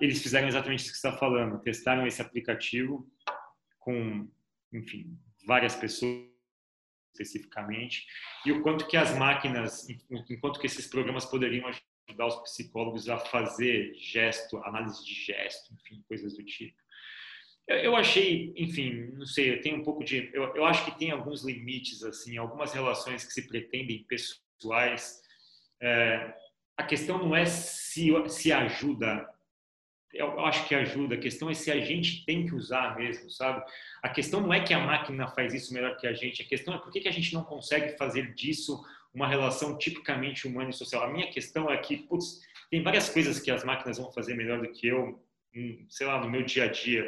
[0.00, 3.08] eles fizeram exatamente isso que você está falando, testaram esse aplicativo
[3.78, 4.28] com,
[4.72, 6.34] enfim, várias pessoas
[7.14, 8.06] especificamente,
[8.44, 9.88] e o quanto que as máquinas,
[10.28, 11.70] enquanto que esses programas poderiam
[12.08, 16.76] ajudar os psicólogos a fazer gesto, análise de gesto, enfim, coisas do tipo.
[17.66, 20.98] Eu, eu achei, enfim, não sei, eu tenho um pouco de, eu, eu acho que
[20.98, 25.22] tem alguns limites, assim, algumas relações que se pretendem pessoais.
[25.80, 26.34] É,
[26.76, 29.26] a questão não é se, se ajuda
[30.14, 31.14] eu acho que ajuda.
[31.14, 33.64] A questão é se a gente tem que usar mesmo, sabe?
[34.02, 36.42] A questão não é que a máquina faz isso melhor que a gente.
[36.42, 40.70] A questão é por que a gente não consegue fazer disso uma relação tipicamente humana
[40.70, 41.04] e social.
[41.04, 44.60] A minha questão é que, putz, tem várias coisas que as máquinas vão fazer melhor
[44.60, 45.22] do que eu,
[45.88, 47.06] sei lá, no meu dia a dia.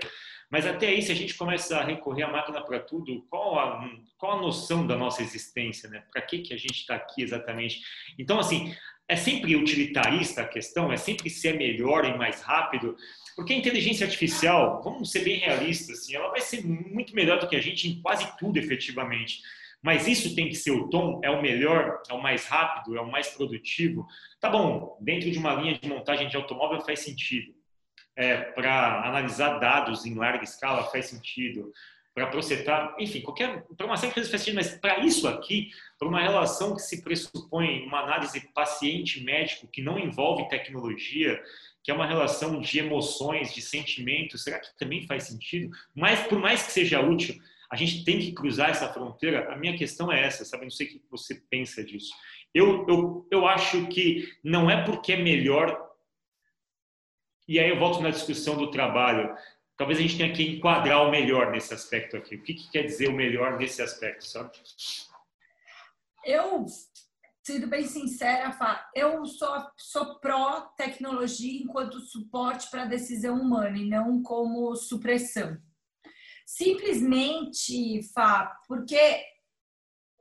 [0.48, 3.90] Mas até aí, se a gente começa a recorrer à máquina para tudo, qual a,
[4.16, 6.04] qual a noção da nossa existência, né?
[6.12, 7.80] Para que, que a gente está aqui exatamente?
[8.16, 8.72] Então, assim,
[9.08, 12.96] é sempre utilitarista a questão, é sempre ser melhor e mais rápido,
[13.36, 17.48] porque a inteligência artificial, vamos ser bem realistas, assim, ela vai ser muito melhor do
[17.48, 19.40] que a gente em quase tudo, efetivamente.
[19.82, 23.00] Mas isso tem que ser o tom, é o melhor, é o mais rápido, é
[23.00, 24.06] o mais produtivo.
[24.40, 27.54] Tá bom, dentro de uma linha de montagem de automóvel faz sentido.
[28.16, 31.70] É, para analisar dados em larga escala faz sentido,
[32.16, 36.18] para processar, enfim, qualquer, para uma série de coisas mas para isso aqui, para uma
[36.18, 41.38] relação que se pressupõe uma análise paciente-médico que não envolve tecnologia,
[41.84, 45.70] que é uma relação de emoções, de sentimentos, será que também faz sentido?
[45.94, 47.36] Mas por mais que seja útil,
[47.70, 49.52] a gente tem que cruzar essa fronteira.
[49.52, 50.62] A minha questão é essa, sabe?
[50.62, 52.14] Não sei o que você pensa disso.
[52.54, 55.86] Eu, eu, eu acho que não é porque é melhor
[57.48, 59.32] e aí eu volto na discussão do trabalho.
[59.76, 62.36] Talvez a gente tenha que enquadrar o melhor nesse aspecto aqui.
[62.36, 64.52] O que, que quer dizer o melhor nesse aspecto, sabe?
[66.24, 66.64] Eu,
[67.44, 73.84] sendo bem sincera, Fá, eu sou, sou pró-tecnologia enquanto suporte para a decisão humana e
[73.84, 75.58] não como supressão.
[76.46, 79.22] Simplesmente, Fá, porque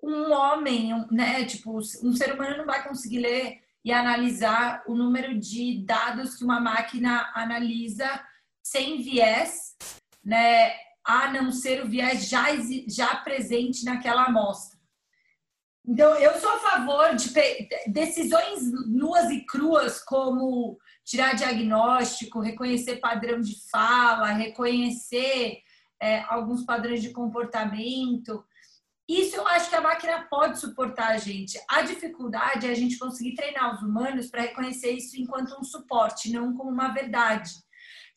[0.03, 5.39] um homem, né, tipo, um ser humano não vai conseguir ler e analisar o número
[5.39, 8.21] de dados que uma máquina analisa
[8.65, 9.75] sem viés,
[10.23, 10.73] né,
[11.03, 12.45] a não ser o viés já,
[12.87, 14.79] já presente naquela amostra.
[15.87, 17.31] Então, eu sou a favor de
[17.85, 25.59] decisões nuas e cruas, como tirar diagnóstico, reconhecer padrão de fala, reconhecer
[25.99, 28.43] é, alguns padrões de comportamento,
[29.07, 31.61] isso eu acho que a máquina pode suportar a gente.
[31.69, 36.31] A dificuldade é a gente conseguir treinar os humanos para reconhecer isso enquanto um suporte,
[36.31, 37.51] não como uma verdade.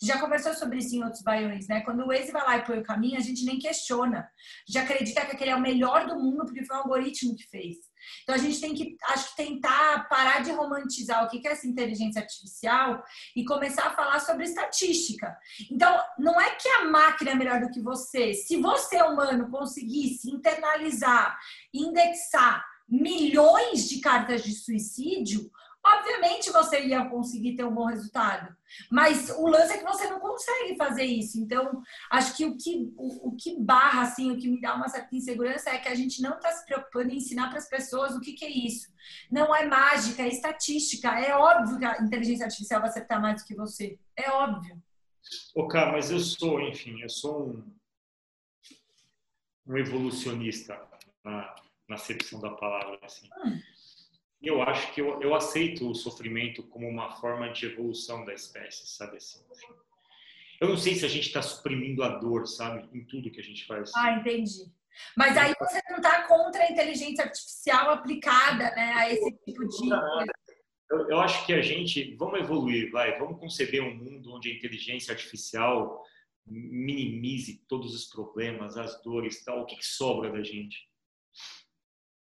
[0.01, 1.81] Já conversou sobre isso em outros baiões, né?
[1.81, 4.29] Quando o Waze vai lá e põe o caminho, a gente nem questiona.
[4.69, 7.77] Já acredita que aquele é o melhor do mundo porque foi um algoritmo que fez.
[8.23, 11.67] Então a gente tem que, acho que tentar parar de romantizar o que é essa
[11.67, 13.03] inteligência artificial
[13.35, 15.37] e começar a falar sobre estatística.
[15.71, 18.35] Então, não é que a máquina é melhor do que você.
[18.35, 21.37] Se você, humano, conseguisse internalizar,
[21.75, 25.51] indexar milhões de cartas de suicídio,
[25.97, 28.57] obviamente você ia conseguir ter um bom resultado.
[28.91, 31.41] Mas o lance é que você não consegue fazer isso.
[31.41, 34.89] Então, acho que o que, o, o que barra, assim, o que me dá uma
[34.89, 38.15] certa insegurança é que a gente não está se preocupando em ensinar para as pessoas
[38.15, 38.89] o que, que é isso.
[39.31, 41.09] Não é mágica, é estatística.
[41.19, 43.99] É óbvio que a inteligência artificial vai acertar mais do que você.
[44.17, 44.81] É óbvio.
[45.55, 47.75] Ô, cara, mas eu sou, enfim, eu sou um,
[49.67, 50.81] um evolucionista
[51.25, 51.55] na,
[51.89, 53.29] na acepção da palavra, assim.
[53.45, 53.59] Hum
[54.43, 58.87] eu acho que eu, eu aceito o sofrimento como uma forma de evolução da espécie,
[58.87, 59.41] sabe assim?
[60.61, 63.45] Eu não sei se a gente está suprimindo a dor, sabe, em tudo que a
[63.45, 63.93] gente faz.
[63.95, 64.65] Ah, entendi.
[65.17, 69.89] Mas aí você não está contra a inteligência artificial aplicada, né, a esse tipo de
[70.91, 74.55] eu, eu acho que a gente vamos evoluir, vai, vamos conceber um mundo onde a
[74.55, 76.03] inteligência artificial
[76.47, 79.61] minimize todos os problemas, as dores, tal.
[79.61, 80.89] O que, que sobra da gente?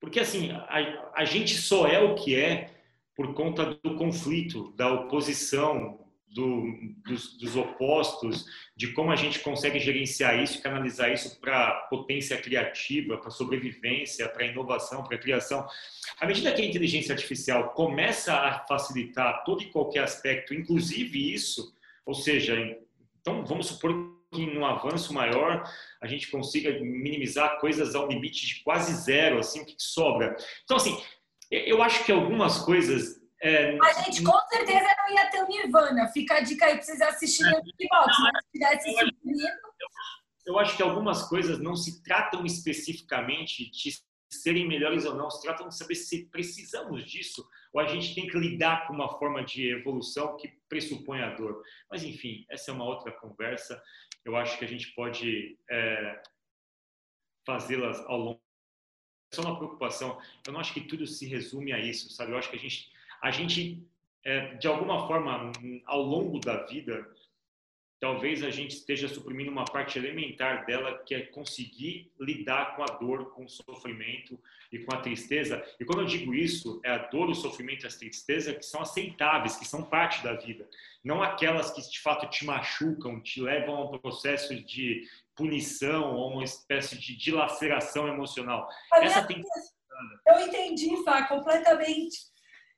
[0.02, 2.70] Porque, assim, a, a gente só é o que é
[3.14, 6.64] por conta do conflito, da oposição, do,
[7.04, 8.44] dos, dos, opostos,
[8.76, 14.46] de como a gente consegue gerenciar isso, canalizar isso para potência criativa, para sobrevivência, para
[14.46, 15.64] inovação, para criação.
[16.18, 21.72] À medida que a inteligência artificial começa a facilitar todo e qualquer aspecto, inclusive isso,
[22.04, 22.56] ou seja,
[23.20, 25.62] então vamos supor que num avanço maior
[26.00, 30.34] a gente consiga minimizar coisas ao limite de quase zero, assim, o que sobra.
[30.64, 31.00] Então, assim,
[31.50, 33.20] eu acho que algumas coisas...
[33.40, 33.76] É...
[33.80, 36.08] A gente com certeza não ia ter o Nirvana.
[36.08, 38.16] Fica a dica aí para vocês assistirem o Kickbox.
[38.16, 39.08] Se tivesse eu,
[40.46, 43.90] eu acho que algumas coisas não se tratam especificamente de
[44.30, 48.26] serem melhores ou não, se tratam de saber se precisamos disso ou a gente tem
[48.26, 51.62] que lidar com uma forma de evolução que pressupõe a dor.
[51.90, 53.82] Mas, enfim, essa é uma outra conversa
[54.24, 56.22] eu acho que a gente pode é,
[57.46, 58.42] fazê-las ao longo.
[59.32, 60.20] É só uma preocupação.
[60.46, 62.32] Eu não acho que tudo se resume a isso, sabe?
[62.32, 62.90] Eu acho que a gente,
[63.22, 63.86] a gente
[64.24, 65.50] é, de alguma forma,
[65.86, 67.08] ao longo da vida,
[68.02, 72.86] talvez a gente esteja suprimindo uma parte elementar dela, que é conseguir lidar com a
[72.86, 74.36] dor, com o sofrimento
[74.72, 75.64] e com a tristeza.
[75.78, 78.82] E quando eu digo isso, é a dor, o sofrimento e a tristeza que são
[78.82, 80.68] aceitáveis, que são parte da vida,
[81.04, 86.32] não aquelas que de fato te machucam, te levam a um processo de punição ou
[86.32, 88.68] uma espécie de dilaceração emocional.
[88.94, 89.44] Essa tem
[90.26, 92.32] Eu entendi, Fá, completamente.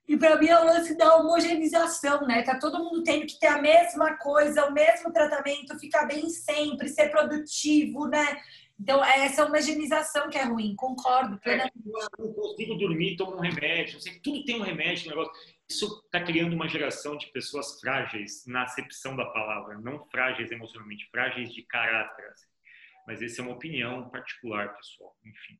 [0.07, 2.43] E para mim é o lance da homogeneização, né?
[2.43, 6.89] Tá todo mundo tendo que ter a mesma coisa, o mesmo tratamento, ficar bem sempre,
[6.89, 8.37] ser produtivo, né?
[8.79, 11.39] Então, é essa homogeneização que é ruim, concordo.
[11.45, 11.69] É,
[12.19, 15.33] não consigo dormir, tomo um remédio, sei, tudo tem um remédio, um negócio.
[15.67, 21.09] Isso está criando uma geração de pessoas frágeis na acepção da palavra, não frágeis emocionalmente,
[21.09, 22.25] frágeis de caráter.
[22.27, 22.47] Assim.
[23.07, 25.15] Mas essa é uma opinião particular, pessoal.
[25.25, 25.57] Enfim,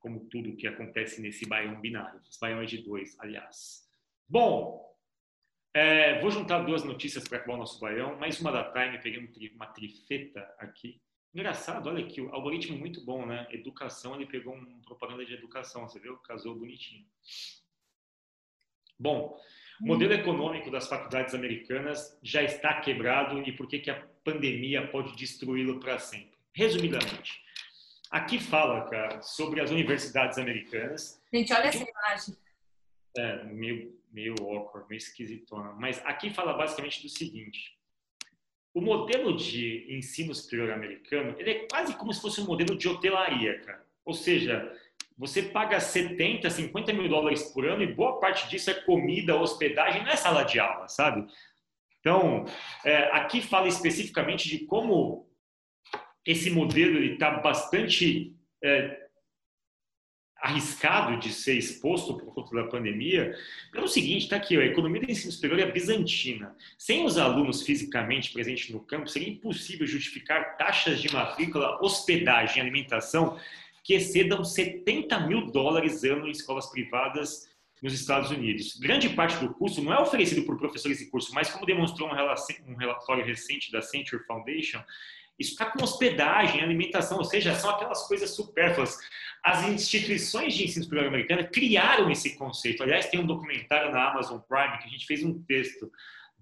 [0.00, 2.20] como tudo que acontece nesse baião binário.
[2.40, 3.88] Baião é de dois, aliás.
[4.28, 4.90] Bom,
[5.72, 8.16] é, vou juntar duas notícias para acabar o nosso baião.
[8.16, 11.00] Mais uma da Time, peguei uma trifeta aqui.
[11.32, 13.46] Engraçado, olha aqui, o algoritmo muito bom, né?
[13.52, 16.16] Educação, ele pegou uma propaganda de educação, você viu?
[16.18, 17.06] Casou bonitinho.
[18.98, 19.38] Bom,
[19.80, 24.88] o modelo econômico das faculdades americanas já está quebrado e por que, que a pandemia
[24.88, 26.36] pode destruí-lo para sempre?
[26.52, 27.42] Resumidamente,
[28.10, 31.22] aqui fala, cara, sobre as universidades americanas.
[31.32, 32.36] Gente, olha essa imagem.
[33.16, 35.72] É, meio, meio awkward, meio esquisitona.
[35.72, 37.80] Mas aqui fala basicamente do seguinte
[38.72, 42.88] o modelo de ensino superior americano, ele é quase como se fosse um modelo de
[42.88, 43.84] hotelaria, cara.
[44.04, 44.72] Ou seja,
[45.18, 50.02] você paga 70, 50 mil dólares por ano e boa parte disso é comida, hospedagem,
[50.02, 51.26] não é sala de aula, sabe?
[51.98, 52.44] Então,
[52.84, 55.28] é, aqui fala especificamente de como
[56.24, 59.00] esse modelo está bastante é,
[60.40, 63.34] arriscado de ser exposto por conta da pandemia,
[63.74, 66.56] é o seguinte, está aqui, a economia do ensino superior é bizantina.
[66.78, 72.60] Sem os alunos fisicamente presentes no campo, seria impossível justificar taxas de matrícula, hospedagem e
[72.60, 73.38] alimentação
[73.84, 77.50] que excedam 70 mil dólares ano em escolas privadas
[77.82, 78.78] nos Estados Unidos.
[78.78, 82.76] Grande parte do curso não é oferecido por professores de curso, mas como demonstrou um
[82.76, 84.82] relatório recente da Century Foundation,
[85.40, 88.98] isso está com hospedagem, alimentação, ou seja, são aquelas coisas supérfluas.
[89.42, 92.82] As instituições de ensino superior americana criaram esse conceito.
[92.82, 95.90] Aliás, tem um documentário na Amazon Prime que a gente fez um texto,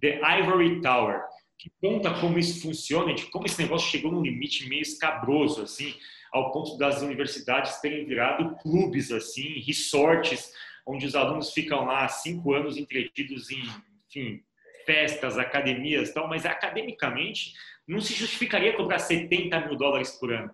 [0.01, 1.23] The Ivory Tower,
[1.57, 5.95] que conta como isso funciona, de como esse negócio chegou num limite meio escabroso, assim,
[6.33, 10.53] ao ponto das universidades terem virado clubes, assim, resorts,
[10.85, 13.63] onde os alunos ficam lá cinco anos entretidos em,
[14.09, 14.43] enfim,
[14.85, 16.27] festas, academias, tal.
[16.27, 17.53] Mas academicamente
[17.89, 20.53] não se justificaria cobrar 70 mil dólares por ano.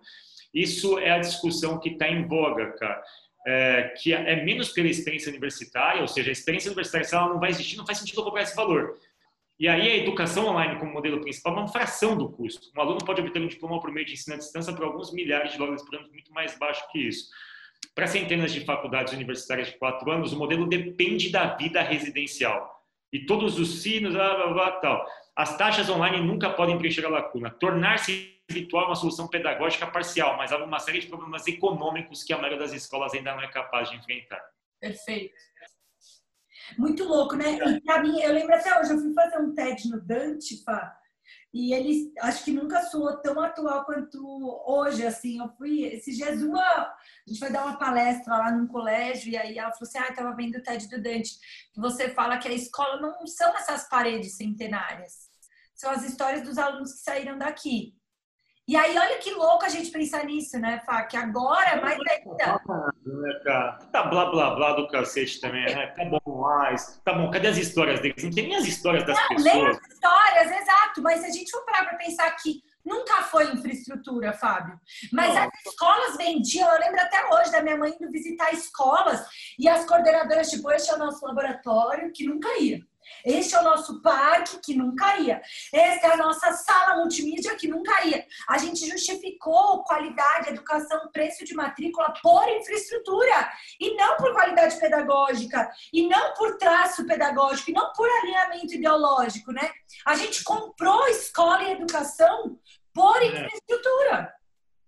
[0.53, 3.03] Isso é a discussão que está em voga, cara.
[3.47, 7.39] É, que é menos pela experiência universitária, ou seja, a experiência universitária, se ela não
[7.39, 8.97] vai existir, não faz sentido cobrar esse valor.
[9.59, 12.71] E aí a educação online como modelo principal é uma fração do custo.
[12.75, 15.51] Um aluno pode obter um diploma por meio de ensino à distância por alguns milhares
[15.51, 17.29] de dólares por ano, muito mais baixo que isso.
[17.93, 22.83] Para centenas de faculdades universitárias de quatro anos, o modelo depende da vida residencial.
[23.13, 25.05] E todos os sinos, blá, blá, blá, tal.
[25.35, 27.49] As taxas online nunca podem preencher a lacuna.
[27.49, 32.31] Tornar-se virtual é uma solução pedagógica parcial, mas há uma série de problemas econômicos que
[32.31, 34.41] a maioria das escolas ainda não é capaz de enfrentar.
[34.79, 35.35] Perfeito.
[36.77, 37.53] Muito louco, né?
[37.53, 40.97] E pra mim, eu lembro até hoje, eu fui fazer um TED no Dante, Fá,
[41.55, 44.21] e ele acho que nunca soou tão atual quanto
[44.67, 45.39] hoje, assim.
[45.39, 46.59] Eu fui, esses dias, uma.
[46.59, 46.93] A
[47.25, 50.35] gente foi dar uma palestra lá num colégio, e aí ela falou assim: ah, estava
[50.35, 51.39] vendo o TED do Dante,
[51.73, 55.29] que você fala que a escola não são essas paredes centenárias,
[55.73, 57.95] são as histórias dos alunos que saíram daqui.
[58.67, 61.03] E aí, olha que louco a gente pensar nisso, né, Fá?
[61.03, 62.59] Que agora, mais ainda.
[63.91, 65.87] Tá blá blá blá do cacete também, né?
[65.87, 66.99] Tá bom mais.
[67.05, 68.23] Tá bom, cadê as histórias deles?
[68.23, 69.53] Não tem nem as histórias das não, pessoas.
[69.53, 71.01] Não, as histórias, exato.
[71.03, 74.79] Mas se a gente for parar pra pensar que nunca foi infraestrutura, Fábio.
[75.13, 75.43] Mas não.
[75.43, 79.27] as escolas vendiam, eu lembro até hoje da minha mãe indo visitar escolas
[79.59, 82.79] e as coordenadoras, tipo, este é o nosso laboratório, que nunca ia.
[83.25, 85.41] Este é o nosso parque que nunca ia.
[85.73, 88.25] Esta é a nossa sala multimídia que nunca ia.
[88.47, 95.69] A gente justificou qualidade, educação, preço de matrícula por infraestrutura e não por qualidade pedagógica
[95.91, 99.71] e não por traço pedagógico e não por alinhamento ideológico, né?
[100.05, 102.59] A gente comprou escola e educação
[102.93, 103.25] por é.
[103.25, 104.33] infraestrutura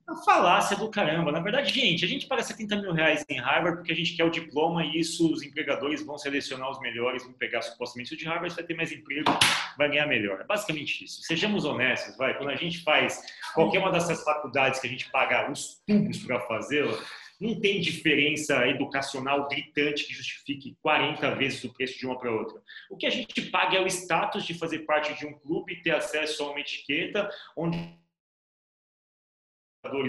[0.08, 1.34] uma falácia do caramba.
[1.34, 4.24] Na verdade, gente, a gente paga 70 mil reais em Harvard porque a gente quer
[4.24, 8.26] o diploma e isso os empregadores vão selecionar os melhores, vão pegar supostamente o de
[8.26, 9.30] Harvard, vai ter mais emprego,
[9.78, 10.40] vai ganhar melhor.
[10.40, 11.22] É basicamente isso.
[11.24, 12.38] Sejamos honestos, vai.
[12.38, 13.22] Quando a gente faz
[13.54, 16.98] qualquer uma dessas faculdades que a gente paga os tubos para fazê-la,
[17.40, 22.60] não tem diferença educacional gritante que justifique 40 vezes o preço de uma para outra.
[22.90, 25.92] O que a gente paga é o status de fazer parte de um clube, ter
[25.92, 27.78] acesso a uma etiqueta, onde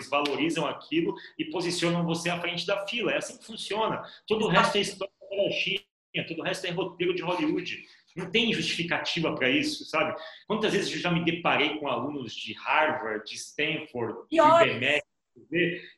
[0.09, 3.13] valorizam aquilo e posicionam você à frente da fila.
[3.13, 4.03] É assim que funciona.
[4.27, 5.83] Todo o resto é história da China,
[6.27, 7.85] todo o resto é roteiro de Hollywood.
[8.17, 10.19] Não tem justificativa para isso, sabe?
[10.47, 15.05] Quantas vezes eu já me deparei com alunos de Harvard, de Stanford, de IBMEC,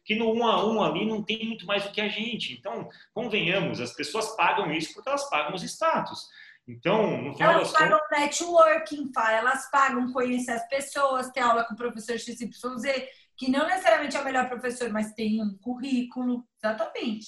[0.04, 2.52] que no um a um ali não tem muito mais do que a gente.
[2.52, 6.28] Então, convenhamos, as pessoas pagam isso porque elas pagam os status.
[6.68, 8.18] Então, no final elas pagam contas...
[8.18, 12.46] networking, elas pagam conhecer as pessoas, ter aula com o professor XYZ,
[13.36, 16.46] que não necessariamente é o melhor professor, mas tem um currículo.
[16.62, 17.26] Exatamente.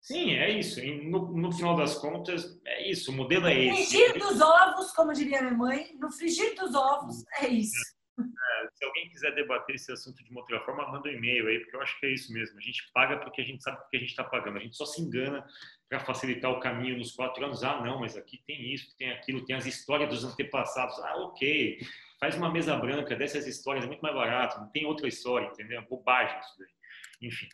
[0.00, 0.80] Sim, é isso.
[0.80, 3.10] E no, no final das contas, é isso.
[3.10, 3.86] O modelo é esse.
[3.86, 7.94] Frigir dos ovos, como diria minha mãe, no frigir dos ovos, é isso.
[8.18, 11.60] É, se alguém quiser debater esse assunto de uma outra forma, manda um e-mail aí,
[11.60, 12.58] porque eu acho que é isso mesmo.
[12.58, 14.58] A gente paga porque a gente sabe porque a gente está pagando.
[14.58, 15.44] A gente só se engana
[15.88, 17.64] para facilitar o caminho nos quatro anos.
[17.64, 20.98] Ah, não, mas aqui tem isso, tem aquilo, tem as histórias dos antepassados.
[21.00, 21.78] Ah, ok.
[22.20, 24.60] Faz uma mesa branca dessas histórias, é muito mais barato.
[24.60, 25.80] Não tem outra história, entendeu?
[25.80, 27.28] É bobagem isso daí.
[27.28, 27.48] Enfim.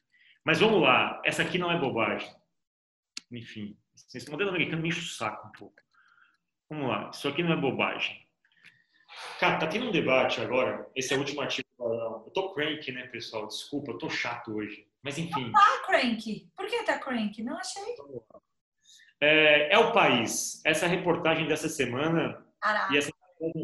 [0.45, 1.21] Mas vamos lá.
[1.25, 2.35] Essa aqui não é bobagem.
[3.31, 3.77] Enfim.
[4.15, 5.81] Esse modelo americano me enche o saco um pouco.
[6.69, 7.11] Vamos lá.
[7.13, 8.30] Isso aqui não é bobagem.
[9.39, 10.89] Cara, tá tendo um debate agora.
[10.95, 11.67] Esse é o último artigo.
[11.79, 13.47] Eu tô crank, né, pessoal?
[13.47, 14.87] Desculpa, eu tô chato hoje.
[15.03, 15.47] Mas enfim.
[15.47, 16.51] Não tá crank.
[16.57, 17.43] Por que tá crank?
[17.43, 17.97] Não achei.
[19.21, 20.61] É, é o país.
[20.65, 22.45] Essa reportagem dessa semana.
[22.61, 22.95] Caraca.
[22.95, 23.11] E essa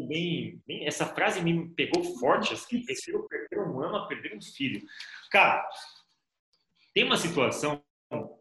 [0.07, 2.53] bem, bem, essa frase me pegou forte.
[2.53, 4.81] Assim, prefiro perder um ano a perder um filho.
[5.31, 5.63] Cara,
[6.93, 7.83] tem uma situação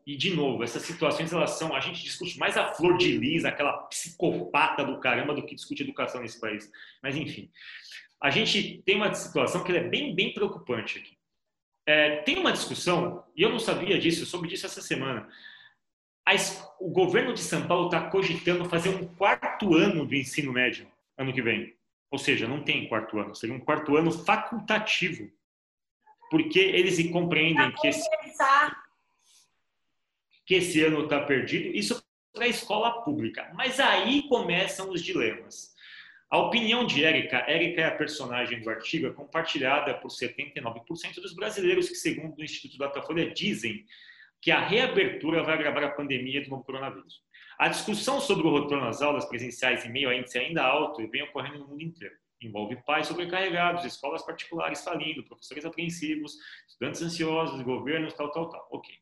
[0.07, 3.45] e de novo, essas situações elas são, a gente discute mais a flor de lis,
[3.45, 6.71] aquela psicopata do caramba do que discute educação nesse país.
[7.03, 7.51] Mas enfim,
[8.23, 11.19] a gente tem uma situação que é bem bem preocupante aqui.
[11.85, 15.29] É, tem uma discussão e eu não sabia disso, eu soube disso essa semana.
[16.25, 16.33] A,
[16.81, 20.87] o governo de São Paulo está cogitando fazer um quarto ano do ensino médio
[21.19, 21.75] ano que vem.
[22.13, 25.29] Ou seja, não tem quarto ano, seria um quarto ano facultativo.
[26.31, 28.09] Porque eles compreendem que esse
[30.47, 32.01] que esse ano está perdido, isso
[32.33, 33.51] para a escola pública.
[33.55, 35.75] Mas aí começam os dilemas.
[36.31, 41.35] A opinião de Érica, Érica é a personagem do artigo, é compartilhada por 79% dos
[41.35, 43.85] brasileiros que, segundo o Instituto Datafolha, dizem
[44.41, 47.23] que a reabertura vai agravar a pandemia do novo coronavírus.
[47.59, 51.23] A discussão sobre o retorno às aulas presenciais em meio a índice ainda alto vem
[51.23, 52.15] ocorrendo no mundo inteiro.
[52.43, 56.35] Envolve pais sobrecarregados, escolas particulares falindo, professores apreensivos,
[56.69, 58.69] estudantes ansiosos, governos, tal, tal, tal.
[58.71, 58.95] Ok.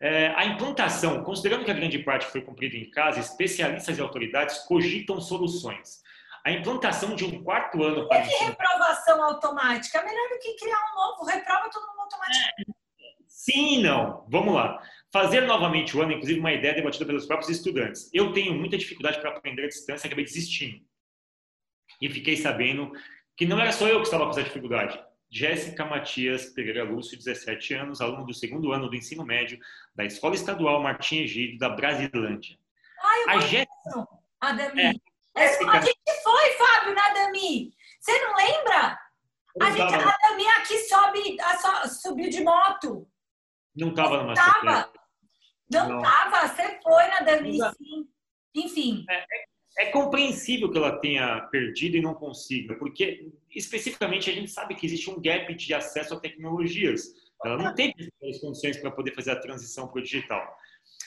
[0.00, 4.58] É, a implantação, considerando que a grande parte foi cumprida em casa, especialistas e autoridades
[4.60, 6.00] cogitam soluções.
[6.42, 8.24] A implantação de um quarto ano para.
[8.24, 9.98] E reprovação automática?
[9.98, 12.70] É melhor do que criar um novo, reprova todo mundo automaticamente.
[12.70, 14.26] É, sim e não.
[14.30, 14.82] Vamos lá.
[15.12, 18.08] Fazer novamente o ano, inclusive uma ideia debatida pelos próprios estudantes.
[18.14, 20.80] Eu tenho muita dificuldade para aprender à distância, acabei desistindo.
[22.00, 22.90] E fiquei sabendo
[23.36, 24.98] que não era só eu que estava com essa dificuldade.
[25.30, 29.60] Jéssica Matias Pereira Lúcio, 17 anos, aluno do segundo ano do ensino médio
[29.94, 32.58] da Escola Estadual Martim Egídio, da Brasilândia.
[33.00, 34.08] Ai, eu a Jéssica.
[34.40, 35.00] Adami.
[35.36, 35.70] É, Jéssica...
[35.70, 37.72] A gente foi, Fábio, na Adami.
[38.00, 38.98] Você não lembra?
[39.60, 43.08] a gente, a Adami aqui sobe, a, subiu de moto.
[43.76, 44.92] Não estava na Tava.
[45.70, 46.48] Não estava.
[46.48, 48.08] Você foi na Adami, sim.
[48.54, 49.04] Enfim.
[49.08, 49.24] É,
[49.78, 54.86] é compreensível que ela tenha perdido e não consiga, porque especificamente a gente sabe que
[54.86, 57.14] existe um gap de acesso a tecnologias.
[57.44, 60.56] Ela não teve as condições para poder fazer a transição para o digital.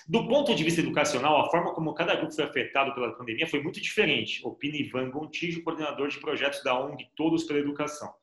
[0.07, 3.61] Do ponto de vista educacional, a forma como cada grupo foi afetado pela pandemia foi
[3.61, 8.13] muito diferente, opina Ivan Gontijo, coordenador de projetos da ONG Todos pela Educação.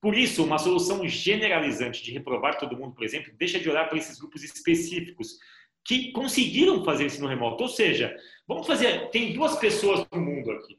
[0.00, 3.98] Por isso, uma solução generalizante de reprovar todo mundo, por exemplo, deixa de olhar para
[3.98, 5.38] esses grupos específicos
[5.84, 7.64] que conseguiram fazer ensino remoto.
[7.64, 8.14] Ou seja,
[8.46, 9.10] vamos fazer.
[9.10, 10.78] Tem duas pessoas no mundo aqui.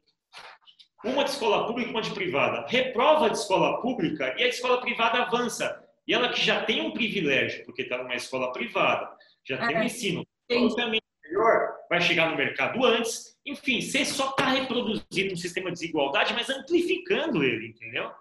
[1.03, 2.65] Uma de escola pública e uma de privada.
[2.67, 5.83] Reprova de escola pública e a escola privada avança.
[6.07, 9.09] E ela que já tem um privilégio, porque está numa escola privada,
[9.45, 13.37] já tem um é, ensino obviamente melhor, vai chegar no mercado antes.
[13.45, 18.11] Enfim, você só está reproduzindo um sistema de desigualdade, mas amplificando ele, entendeu?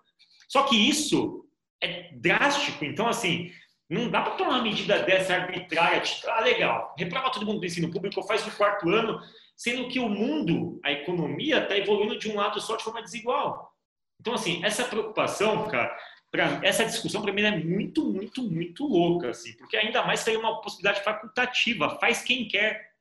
[0.49, 1.47] Só que isso
[1.83, 2.85] é drástico.
[2.85, 3.53] Então, assim,
[3.93, 7.67] não dá para tomar uma medida dessa arbitrária, tipo, ah, legal, reprova todo mundo do
[7.67, 9.21] ensino público, faz no quarto ano,
[9.55, 13.71] sendo que o mundo, a economia, está evoluindo de um lado só de forma desigual.
[14.19, 15.95] Então, assim, essa preocupação, cara,
[16.31, 20.39] pra, essa discussão para mim é muito, muito, muito louca, assim, porque ainda mais tem
[20.39, 22.93] uma possibilidade facultativa, faz quem quer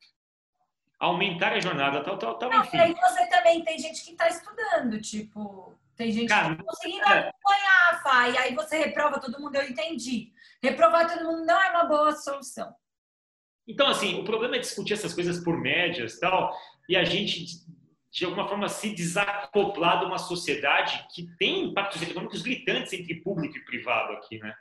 [0.99, 2.75] aumentar a jornada, tal, tal, tal, Não, enfim.
[2.75, 6.63] E aí você também tem gente que está estudando, tipo, tem gente Cara, que tá
[6.63, 7.19] conseguindo é...
[7.29, 10.31] acompanhar, Fá, e aí você reprova todo mundo, eu entendi.
[10.61, 12.73] Reprovar todo mundo não é uma boa solução.
[13.67, 16.55] Então, assim, o problema é discutir essas coisas por médias tal,
[16.89, 17.45] e a gente,
[18.11, 23.57] de alguma forma, se desacoplar de uma sociedade que tem impactos econômicos gritantes entre público
[23.57, 24.53] e privado aqui, né?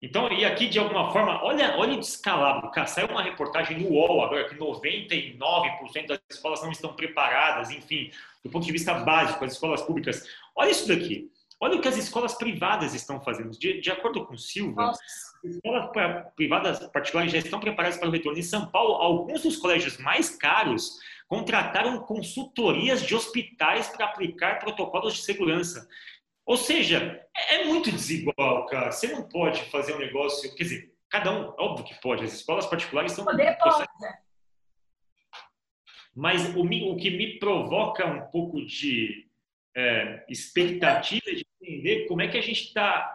[0.00, 2.70] Então, e aqui, de alguma forma, olha, olha o descalabro.
[2.70, 8.10] Cara, saiu uma reportagem no UOL agora que 99% das escolas não estão preparadas, enfim,
[8.44, 10.22] do ponto de vista básico, as escolas públicas.
[10.54, 11.30] Olha isso daqui.
[11.58, 13.50] Olha o que as escolas privadas estão fazendo.
[13.52, 15.00] De, de acordo com Silva, Nossa.
[15.02, 15.90] as escolas
[16.36, 18.38] privadas particulares já estão preparadas para o retorno.
[18.38, 25.14] Em São Paulo, alguns dos colégios mais caros contrataram consultorias de hospitais para aplicar protocolos
[25.14, 25.88] de segurança.
[26.46, 28.92] Ou seja, é, é muito desigual, cara.
[28.92, 30.54] Você não pode fazer um negócio.
[30.54, 32.24] Quer dizer, cada um, óbvio que pode.
[32.24, 33.24] As escolas particulares estão.
[33.24, 33.84] Poder pode.
[36.14, 39.28] Mas o, o que me provoca um pouco de
[39.76, 43.12] é, expectativa de entender como é que a gente está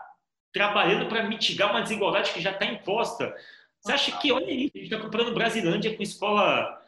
[0.53, 3.33] trabalhando para mitigar uma desigualdade que já está imposta.
[3.79, 6.79] Você acha que, olha isso, a gente está comprando Brasilândia com escola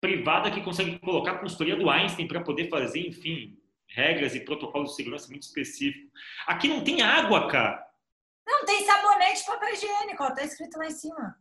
[0.00, 3.56] privada que consegue colocar a consultoria do Einstein para poder fazer, enfim,
[3.88, 6.10] regras e protocolos de segurança muito específicos.
[6.46, 7.86] Aqui não tem água, cara.
[8.46, 11.36] Não, tem sabonete e papel higiênico, está escrito lá em cima.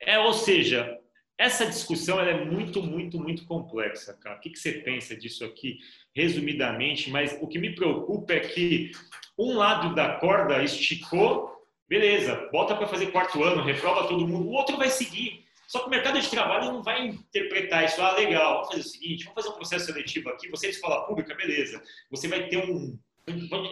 [0.00, 1.00] É, ou seja,
[1.36, 4.36] essa discussão é muito, muito, muito complexa, cara.
[4.36, 5.78] O que, que você pensa disso aqui,
[6.14, 7.10] resumidamente?
[7.10, 8.92] Mas o que me preocupa é que
[9.36, 11.52] um lado da corda esticou,
[11.88, 15.43] beleza, bota para fazer quarto ano, reprova todo mundo, o outro vai seguir.
[15.66, 18.00] Só que o mercado de trabalho não vai interpretar isso.
[18.02, 20.76] Ah, legal, vamos fazer o seguinte, vamos fazer um processo seletivo aqui, você é de
[20.76, 21.82] escola pública, beleza.
[22.10, 22.98] Você vai ter um...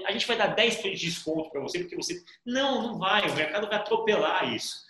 [0.06, 2.22] A gente vai dar 10% de desconto para você, porque você...
[2.44, 4.86] Não, não vai, o mercado vai atropelar isso.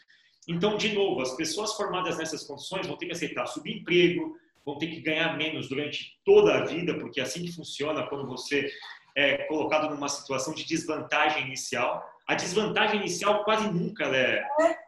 [0.47, 4.89] Então, de novo, as pessoas formadas nessas condições vão ter que aceitar subemprego, vão ter
[4.89, 8.71] que ganhar menos durante toda a vida, porque é assim que funciona quando você
[9.15, 12.03] é colocado numa situação de desvantagem inicial.
[12.27, 14.79] A desvantagem inicial quase nunca é, é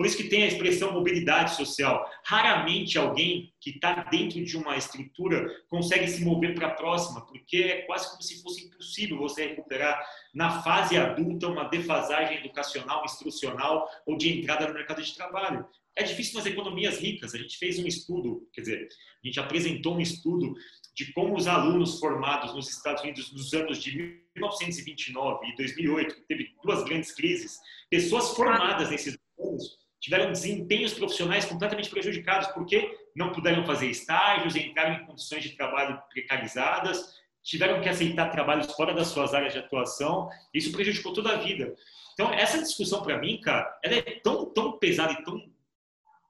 [0.00, 2.10] por isso que tem a expressão mobilidade social.
[2.24, 7.58] Raramente alguém que está dentro de uma estrutura consegue se mover para a próxima, porque
[7.58, 10.02] é quase como se fosse impossível você recuperar
[10.34, 15.66] na fase adulta uma defasagem educacional, instrucional ou de entrada no mercado de trabalho.
[15.94, 17.34] É difícil nas economias ricas.
[17.34, 18.88] A gente fez um estudo, quer dizer,
[19.22, 20.54] a gente apresentou um estudo
[20.96, 23.94] de como os alunos formados nos Estados Unidos nos anos de
[24.34, 27.58] 1929 e 2008, que teve duas grandes crises,
[27.90, 34.94] pessoas formadas nesses anos tiveram desempenhos profissionais completamente prejudicados porque não puderam fazer estágios, entraram
[34.94, 40.30] em condições de trabalho precarizadas, tiveram que aceitar trabalhos fora das suas áreas de atuação.
[40.54, 41.74] Isso prejudicou toda a vida.
[42.14, 45.50] Então, essa discussão, para mim, cara, ela é tão, tão pesada e tão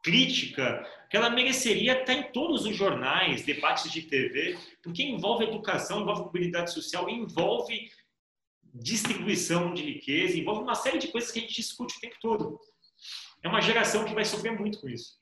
[0.02, 6.00] crítica que ela mereceria estar em todos os jornais, debates de TV, porque envolve educação,
[6.00, 7.90] envolve mobilidade social, envolve
[8.72, 12.60] distribuição de riqueza, envolve uma série de coisas que a gente discute o tempo todo
[13.42, 15.20] é uma geração que vai sofrer muito com isso.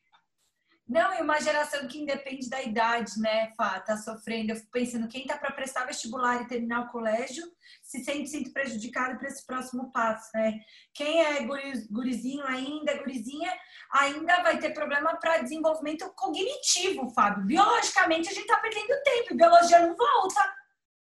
[0.89, 4.53] Não, e uma geração que independe da idade, né, Fá, tá sofrendo.
[4.53, 7.45] Eu fico pensando, quem tá para prestar vestibular e terminar o colégio
[7.83, 10.59] se sente, sente prejudicado para esse próximo passo, né?
[10.95, 11.47] Quem é
[11.91, 13.53] gurizinho ainda, gurizinha,
[13.93, 17.45] ainda vai ter problema para desenvolvimento cognitivo, Fábio.
[17.45, 20.41] Biologicamente, a gente tá perdendo tempo, biologia não volta.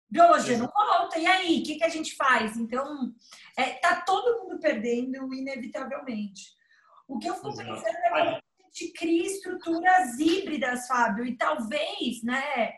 [0.09, 1.19] Biologia não volta.
[1.19, 2.55] E aí, o que, que a gente faz?
[2.55, 3.13] Então,
[3.57, 6.54] é, tá todo mundo perdendo, inevitavelmente.
[7.07, 8.41] O que eu fico pensando é que a
[8.71, 12.73] gente cria estruturas híbridas, Fábio, e talvez, né,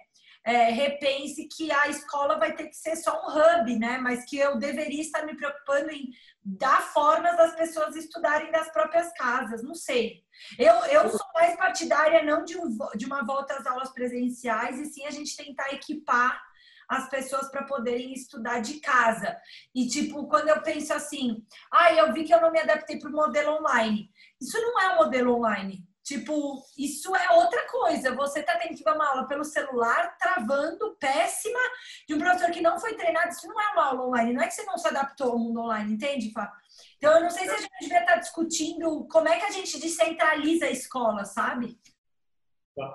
[0.47, 3.97] é, repense que a escola vai ter que ser só um hub, né?
[3.97, 6.09] Mas que eu deveria estar me preocupando em
[6.41, 10.23] dar formas das pessoas estudarem das próprias casas, não sei.
[10.57, 14.85] Eu, eu sou mais partidária não de, um, de uma volta às aulas presenciais, e
[14.85, 16.41] sim a gente tentar equipar
[16.87, 19.37] as pessoas para poderem estudar de casa.
[19.75, 23.09] E, tipo, quando eu penso assim, ah, eu vi que eu não me adaptei para
[23.09, 24.09] o modelo online.
[24.39, 25.87] Isso não é um modelo online.
[26.07, 28.15] Tipo, isso é outra coisa.
[28.15, 31.59] Você tá tendo que dar uma aula pelo celular, travando, péssima,
[32.07, 33.27] de um professor que não foi treinado.
[33.27, 34.31] Isso não é uma aula online.
[34.31, 36.49] Não é que você não se adaptou ao mundo online, entende, Fá?
[36.95, 39.77] Então, eu não sei se a gente devia estar discutindo como é que a gente
[39.79, 41.77] descentraliza a escola, sabe?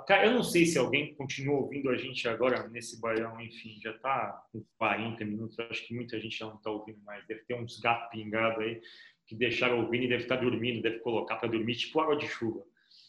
[0.07, 3.91] Cara, eu não sei se alguém continua ouvindo a gente agora nesse baião, enfim, já
[3.91, 7.61] está com 40 minutos, acho que muita gente já não está ouvindo mais, deve ter
[7.61, 8.81] uns gatos pingados aí
[9.27, 12.65] que deixaram ouvindo e deve estar dormindo, deve colocar para dormir, tipo água de chuva.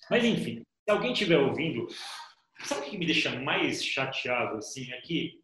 [0.10, 1.88] Mas enfim, se alguém estiver ouvindo,
[2.64, 4.92] sabe o que me deixa mais chateado assim?
[4.92, 5.42] É que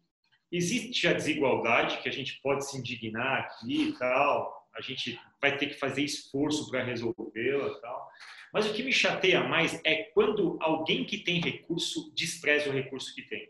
[0.50, 5.56] existe a desigualdade que a gente pode se indignar aqui e tal, a gente vai
[5.56, 8.08] ter que fazer esforço para resolvê-la tal.
[8.52, 13.14] Mas o que me chateia mais é quando alguém que tem recurso despreza o recurso
[13.14, 13.48] que tem.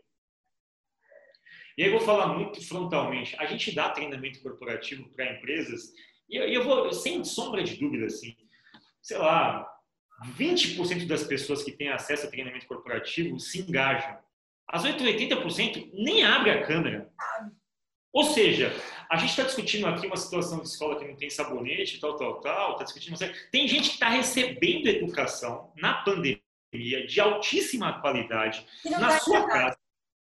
[1.77, 3.35] E aí eu vou falar muito frontalmente.
[3.37, 5.93] A gente dá treinamento corporativo para empresas
[6.31, 8.35] e eu vou, sem sombra de dúvida, assim,
[9.01, 9.67] sei lá,
[10.37, 14.17] 20% das pessoas que têm acesso a treinamento corporativo se engajam.
[14.67, 17.11] As 80% nem abre a câmera.
[18.13, 18.73] Ou seja,
[19.09, 22.39] a gente está discutindo aqui uma situação de escola que não tem sabonete, tal, tal,
[22.39, 23.17] tal, está discutindo.
[23.51, 26.41] Tem gente que está recebendo educação na pandemia
[26.73, 29.77] de altíssima qualidade na sua casa,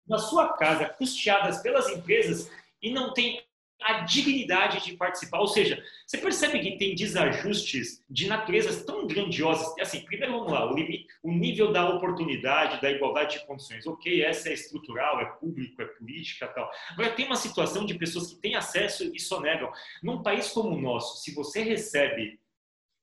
[0.08, 2.50] na sua casa, custeadas pelas empresas,
[2.82, 3.42] e não tem
[3.82, 5.40] a dignidade de participar.
[5.40, 9.74] Ou seja, você percebe que tem desajustes de naturezas tão grandiosas.
[9.80, 13.86] Assim, primeiro vamos lá, o, limite, o nível da oportunidade, da igualdade de condições.
[13.86, 16.70] Ok, essa é estrutural, é público, é política tal.
[16.92, 19.72] Agora, tem uma situação de pessoas que têm acesso e sonegam.
[20.02, 22.40] Num país como o nosso, se você recebe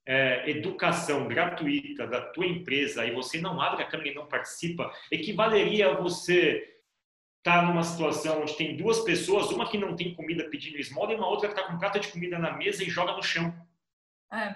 [0.05, 4.93] é, educação gratuita da tua empresa e você não abre a câmera e não participa,
[5.11, 6.74] equivaleria a você
[7.45, 11.15] está numa situação onde tem duas pessoas, uma que não tem comida pedindo esmola e
[11.15, 13.53] uma outra que está com prato de comida na mesa e joga no chão.
[14.33, 14.55] É.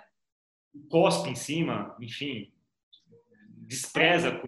[0.90, 2.52] Cospe em cima, enfim,
[3.48, 4.42] despreza.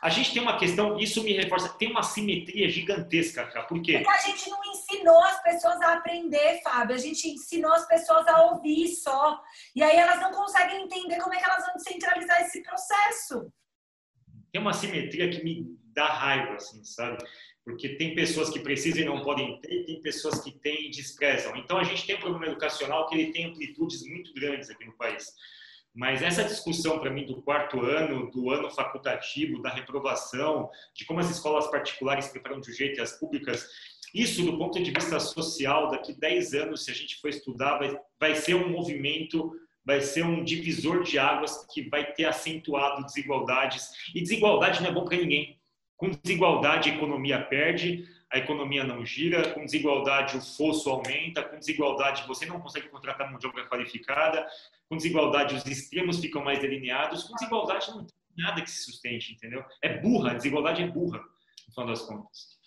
[0.00, 3.66] A gente tem uma questão, isso me reforça, tem uma simetria gigantesca, cara.
[3.66, 3.98] Por quê?
[3.98, 6.96] Porque a gente não ensinou as pessoas a aprender, Fábio.
[6.96, 9.42] A gente ensinou as pessoas a ouvir só.
[9.76, 13.52] E aí elas não conseguem entender como é que elas vão descentralizar esse processo.
[14.52, 17.18] Tem uma simetria que me dá raiva, assim, sabe?
[17.68, 21.54] Porque tem pessoas que precisam e não podem ter, tem pessoas que têm e desprezam.
[21.54, 24.96] Então a gente tem um problema educacional que ele tem amplitudes muito grandes aqui no
[24.96, 25.26] país.
[25.94, 31.20] Mas essa discussão para mim do quarto ano, do ano facultativo, da reprovação, de como
[31.20, 33.68] as escolas particulares preparam de um jeito e as públicas,
[34.14, 37.98] isso do ponto de vista social, daqui 10 anos, se a gente for estudar, vai,
[38.18, 39.52] vai ser um movimento
[39.84, 43.88] vai ser um divisor de águas que vai ter acentuado desigualdades.
[44.14, 45.57] E desigualdade não é bom para ninguém.
[45.98, 51.58] Com desigualdade, a economia perde, a economia não gira, com desigualdade, o fosso aumenta, com
[51.58, 54.46] desigualdade, você não consegue contratar mão de obra qualificada,
[54.88, 59.32] com desigualdade, os extremos ficam mais delineados, com desigualdade, não tem nada que se sustente,
[59.32, 59.64] entendeu?
[59.82, 61.18] É burra, a desigualdade é burra,
[61.66, 62.58] no final das contas.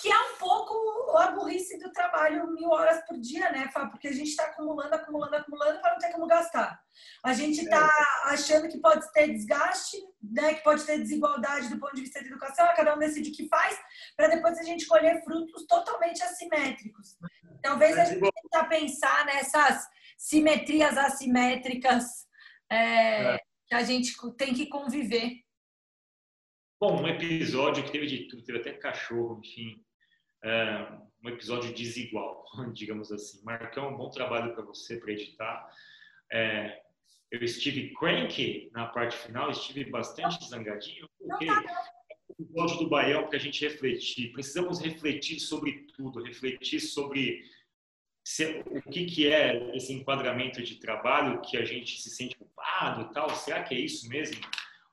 [0.00, 3.90] Que é um pouco a burrice do trabalho mil horas por dia, né, Fábio?
[3.90, 6.82] Porque a gente está acumulando, acumulando, acumulando para não ter como gastar.
[7.22, 8.32] A gente está é.
[8.32, 12.26] achando que pode ter desgaste, né, que pode ter desigualdade do ponto de vista da
[12.26, 13.78] educação, cada um decide o que faz,
[14.16, 17.16] para depois a gente colher frutos totalmente assimétricos.
[17.62, 19.86] Talvez a gente tente pensar nessas
[20.16, 22.26] simetrias assimétricas
[22.70, 23.38] é, é.
[23.66, 25.42] que a gente tem que conviver.
[26.80, 29.84] Bom, um episódio que teve de tudo, teve até cachorro, enfim,
[30.42, 30.88] é,
[31.24, 33.42] um episódio desigual, digamos assim.
[33.44, 35.70] Marcão, um bom trabalho para você para editar.
[36.30, 36.80] É,
[37.30, 43.36] eu estive cranky na parte final, estive bastante zangadinho, porque o episódio do Baião para
[43.36, 44.32] a gente refletir.
[44.32, 47.42] Precisamos refletir sobre tudo, refletir sobre
[48.24, 53.12] se, o que, que é esse enquadramento de trabalho que a gente se sente culpado
[53.12, 53.30] tal.
[53.30, 54.40] Será que é isso mesmo?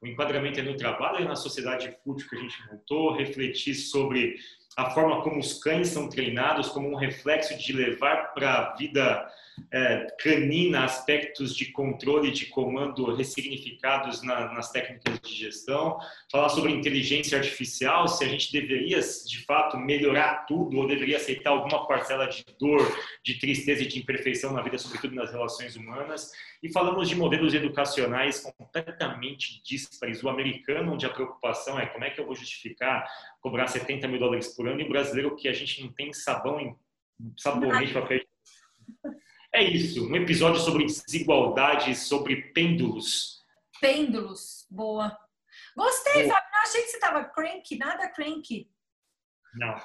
[0.01, 4.37] O enquadramento é no trabalho, é na sociedade fútil que a gente montou, refletir sobre
[4.77, 9.27] a forma como os cães são treinados como um reflexo de levar para a vida
[9.71, 15.99] é, canina aspectos de controle de comando ressignificados na, nas técnicas de gestão,
[16.31, 21.51] falar sobre inteligência artificial, se a gente deveria de fato melhorar tudo ou deveria aceitar
[21.51, 22.81] alguma parcela de dor,
[23.23, 26.31] de tristeza e de imperfeição na vida, sobretudo nas relações humanas.
[26.61, 30.23] E falamos de modelos educacionais completamente díspares.
[30.23, 33.07] O americano, onde a preocupação é como é que eu vou justificar
[33.39, 36.59] cobrar 70 mil dólares por ano, e o brasileiro, que a gente não tem sabão
[36.59, 36.75] em
[37.37, 38.05] sabonete para
[39.53, 43.43] É isso, um episódio sobre desigualdade, sobre pêndulos.
[43.81, 45.17] Pêndulos, boa.
[45.75, 46.35] Gostei, boa.
[46.35, 46.49] Fábio.
[46.51, 48.69] Não achei que você estava cranky, nada cranky.
[49.55, 49.75] Não.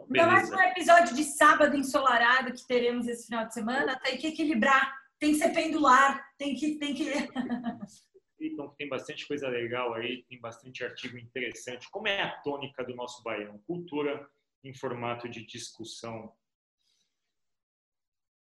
[0.00, 4.28] Ainda mais um episódio de sábado ensolarado que teremos esse final de semana, tem que
[4.28, 6.76] equilibrar tem que ser pendular, tem que.
[6.76, 7.04] Tem que...
[8.40, 11.90] então tem bastante coisa legal aí, tem bastante artigo interessante.
[11.90, 13.58] Como é a tônica do nosso baião?
[13.66, 14.28] Cultura
[14.62, 16.32] em formato de discussão.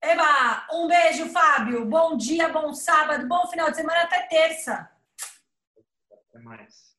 [0.09, 0.69] Eba!
[0.73, 1.85] Um beijo, Fábio.
[1.85, 4.89] Bom dia, bom sábado, bom final de semana, até terça.
[6.31, 6.96] Até mais.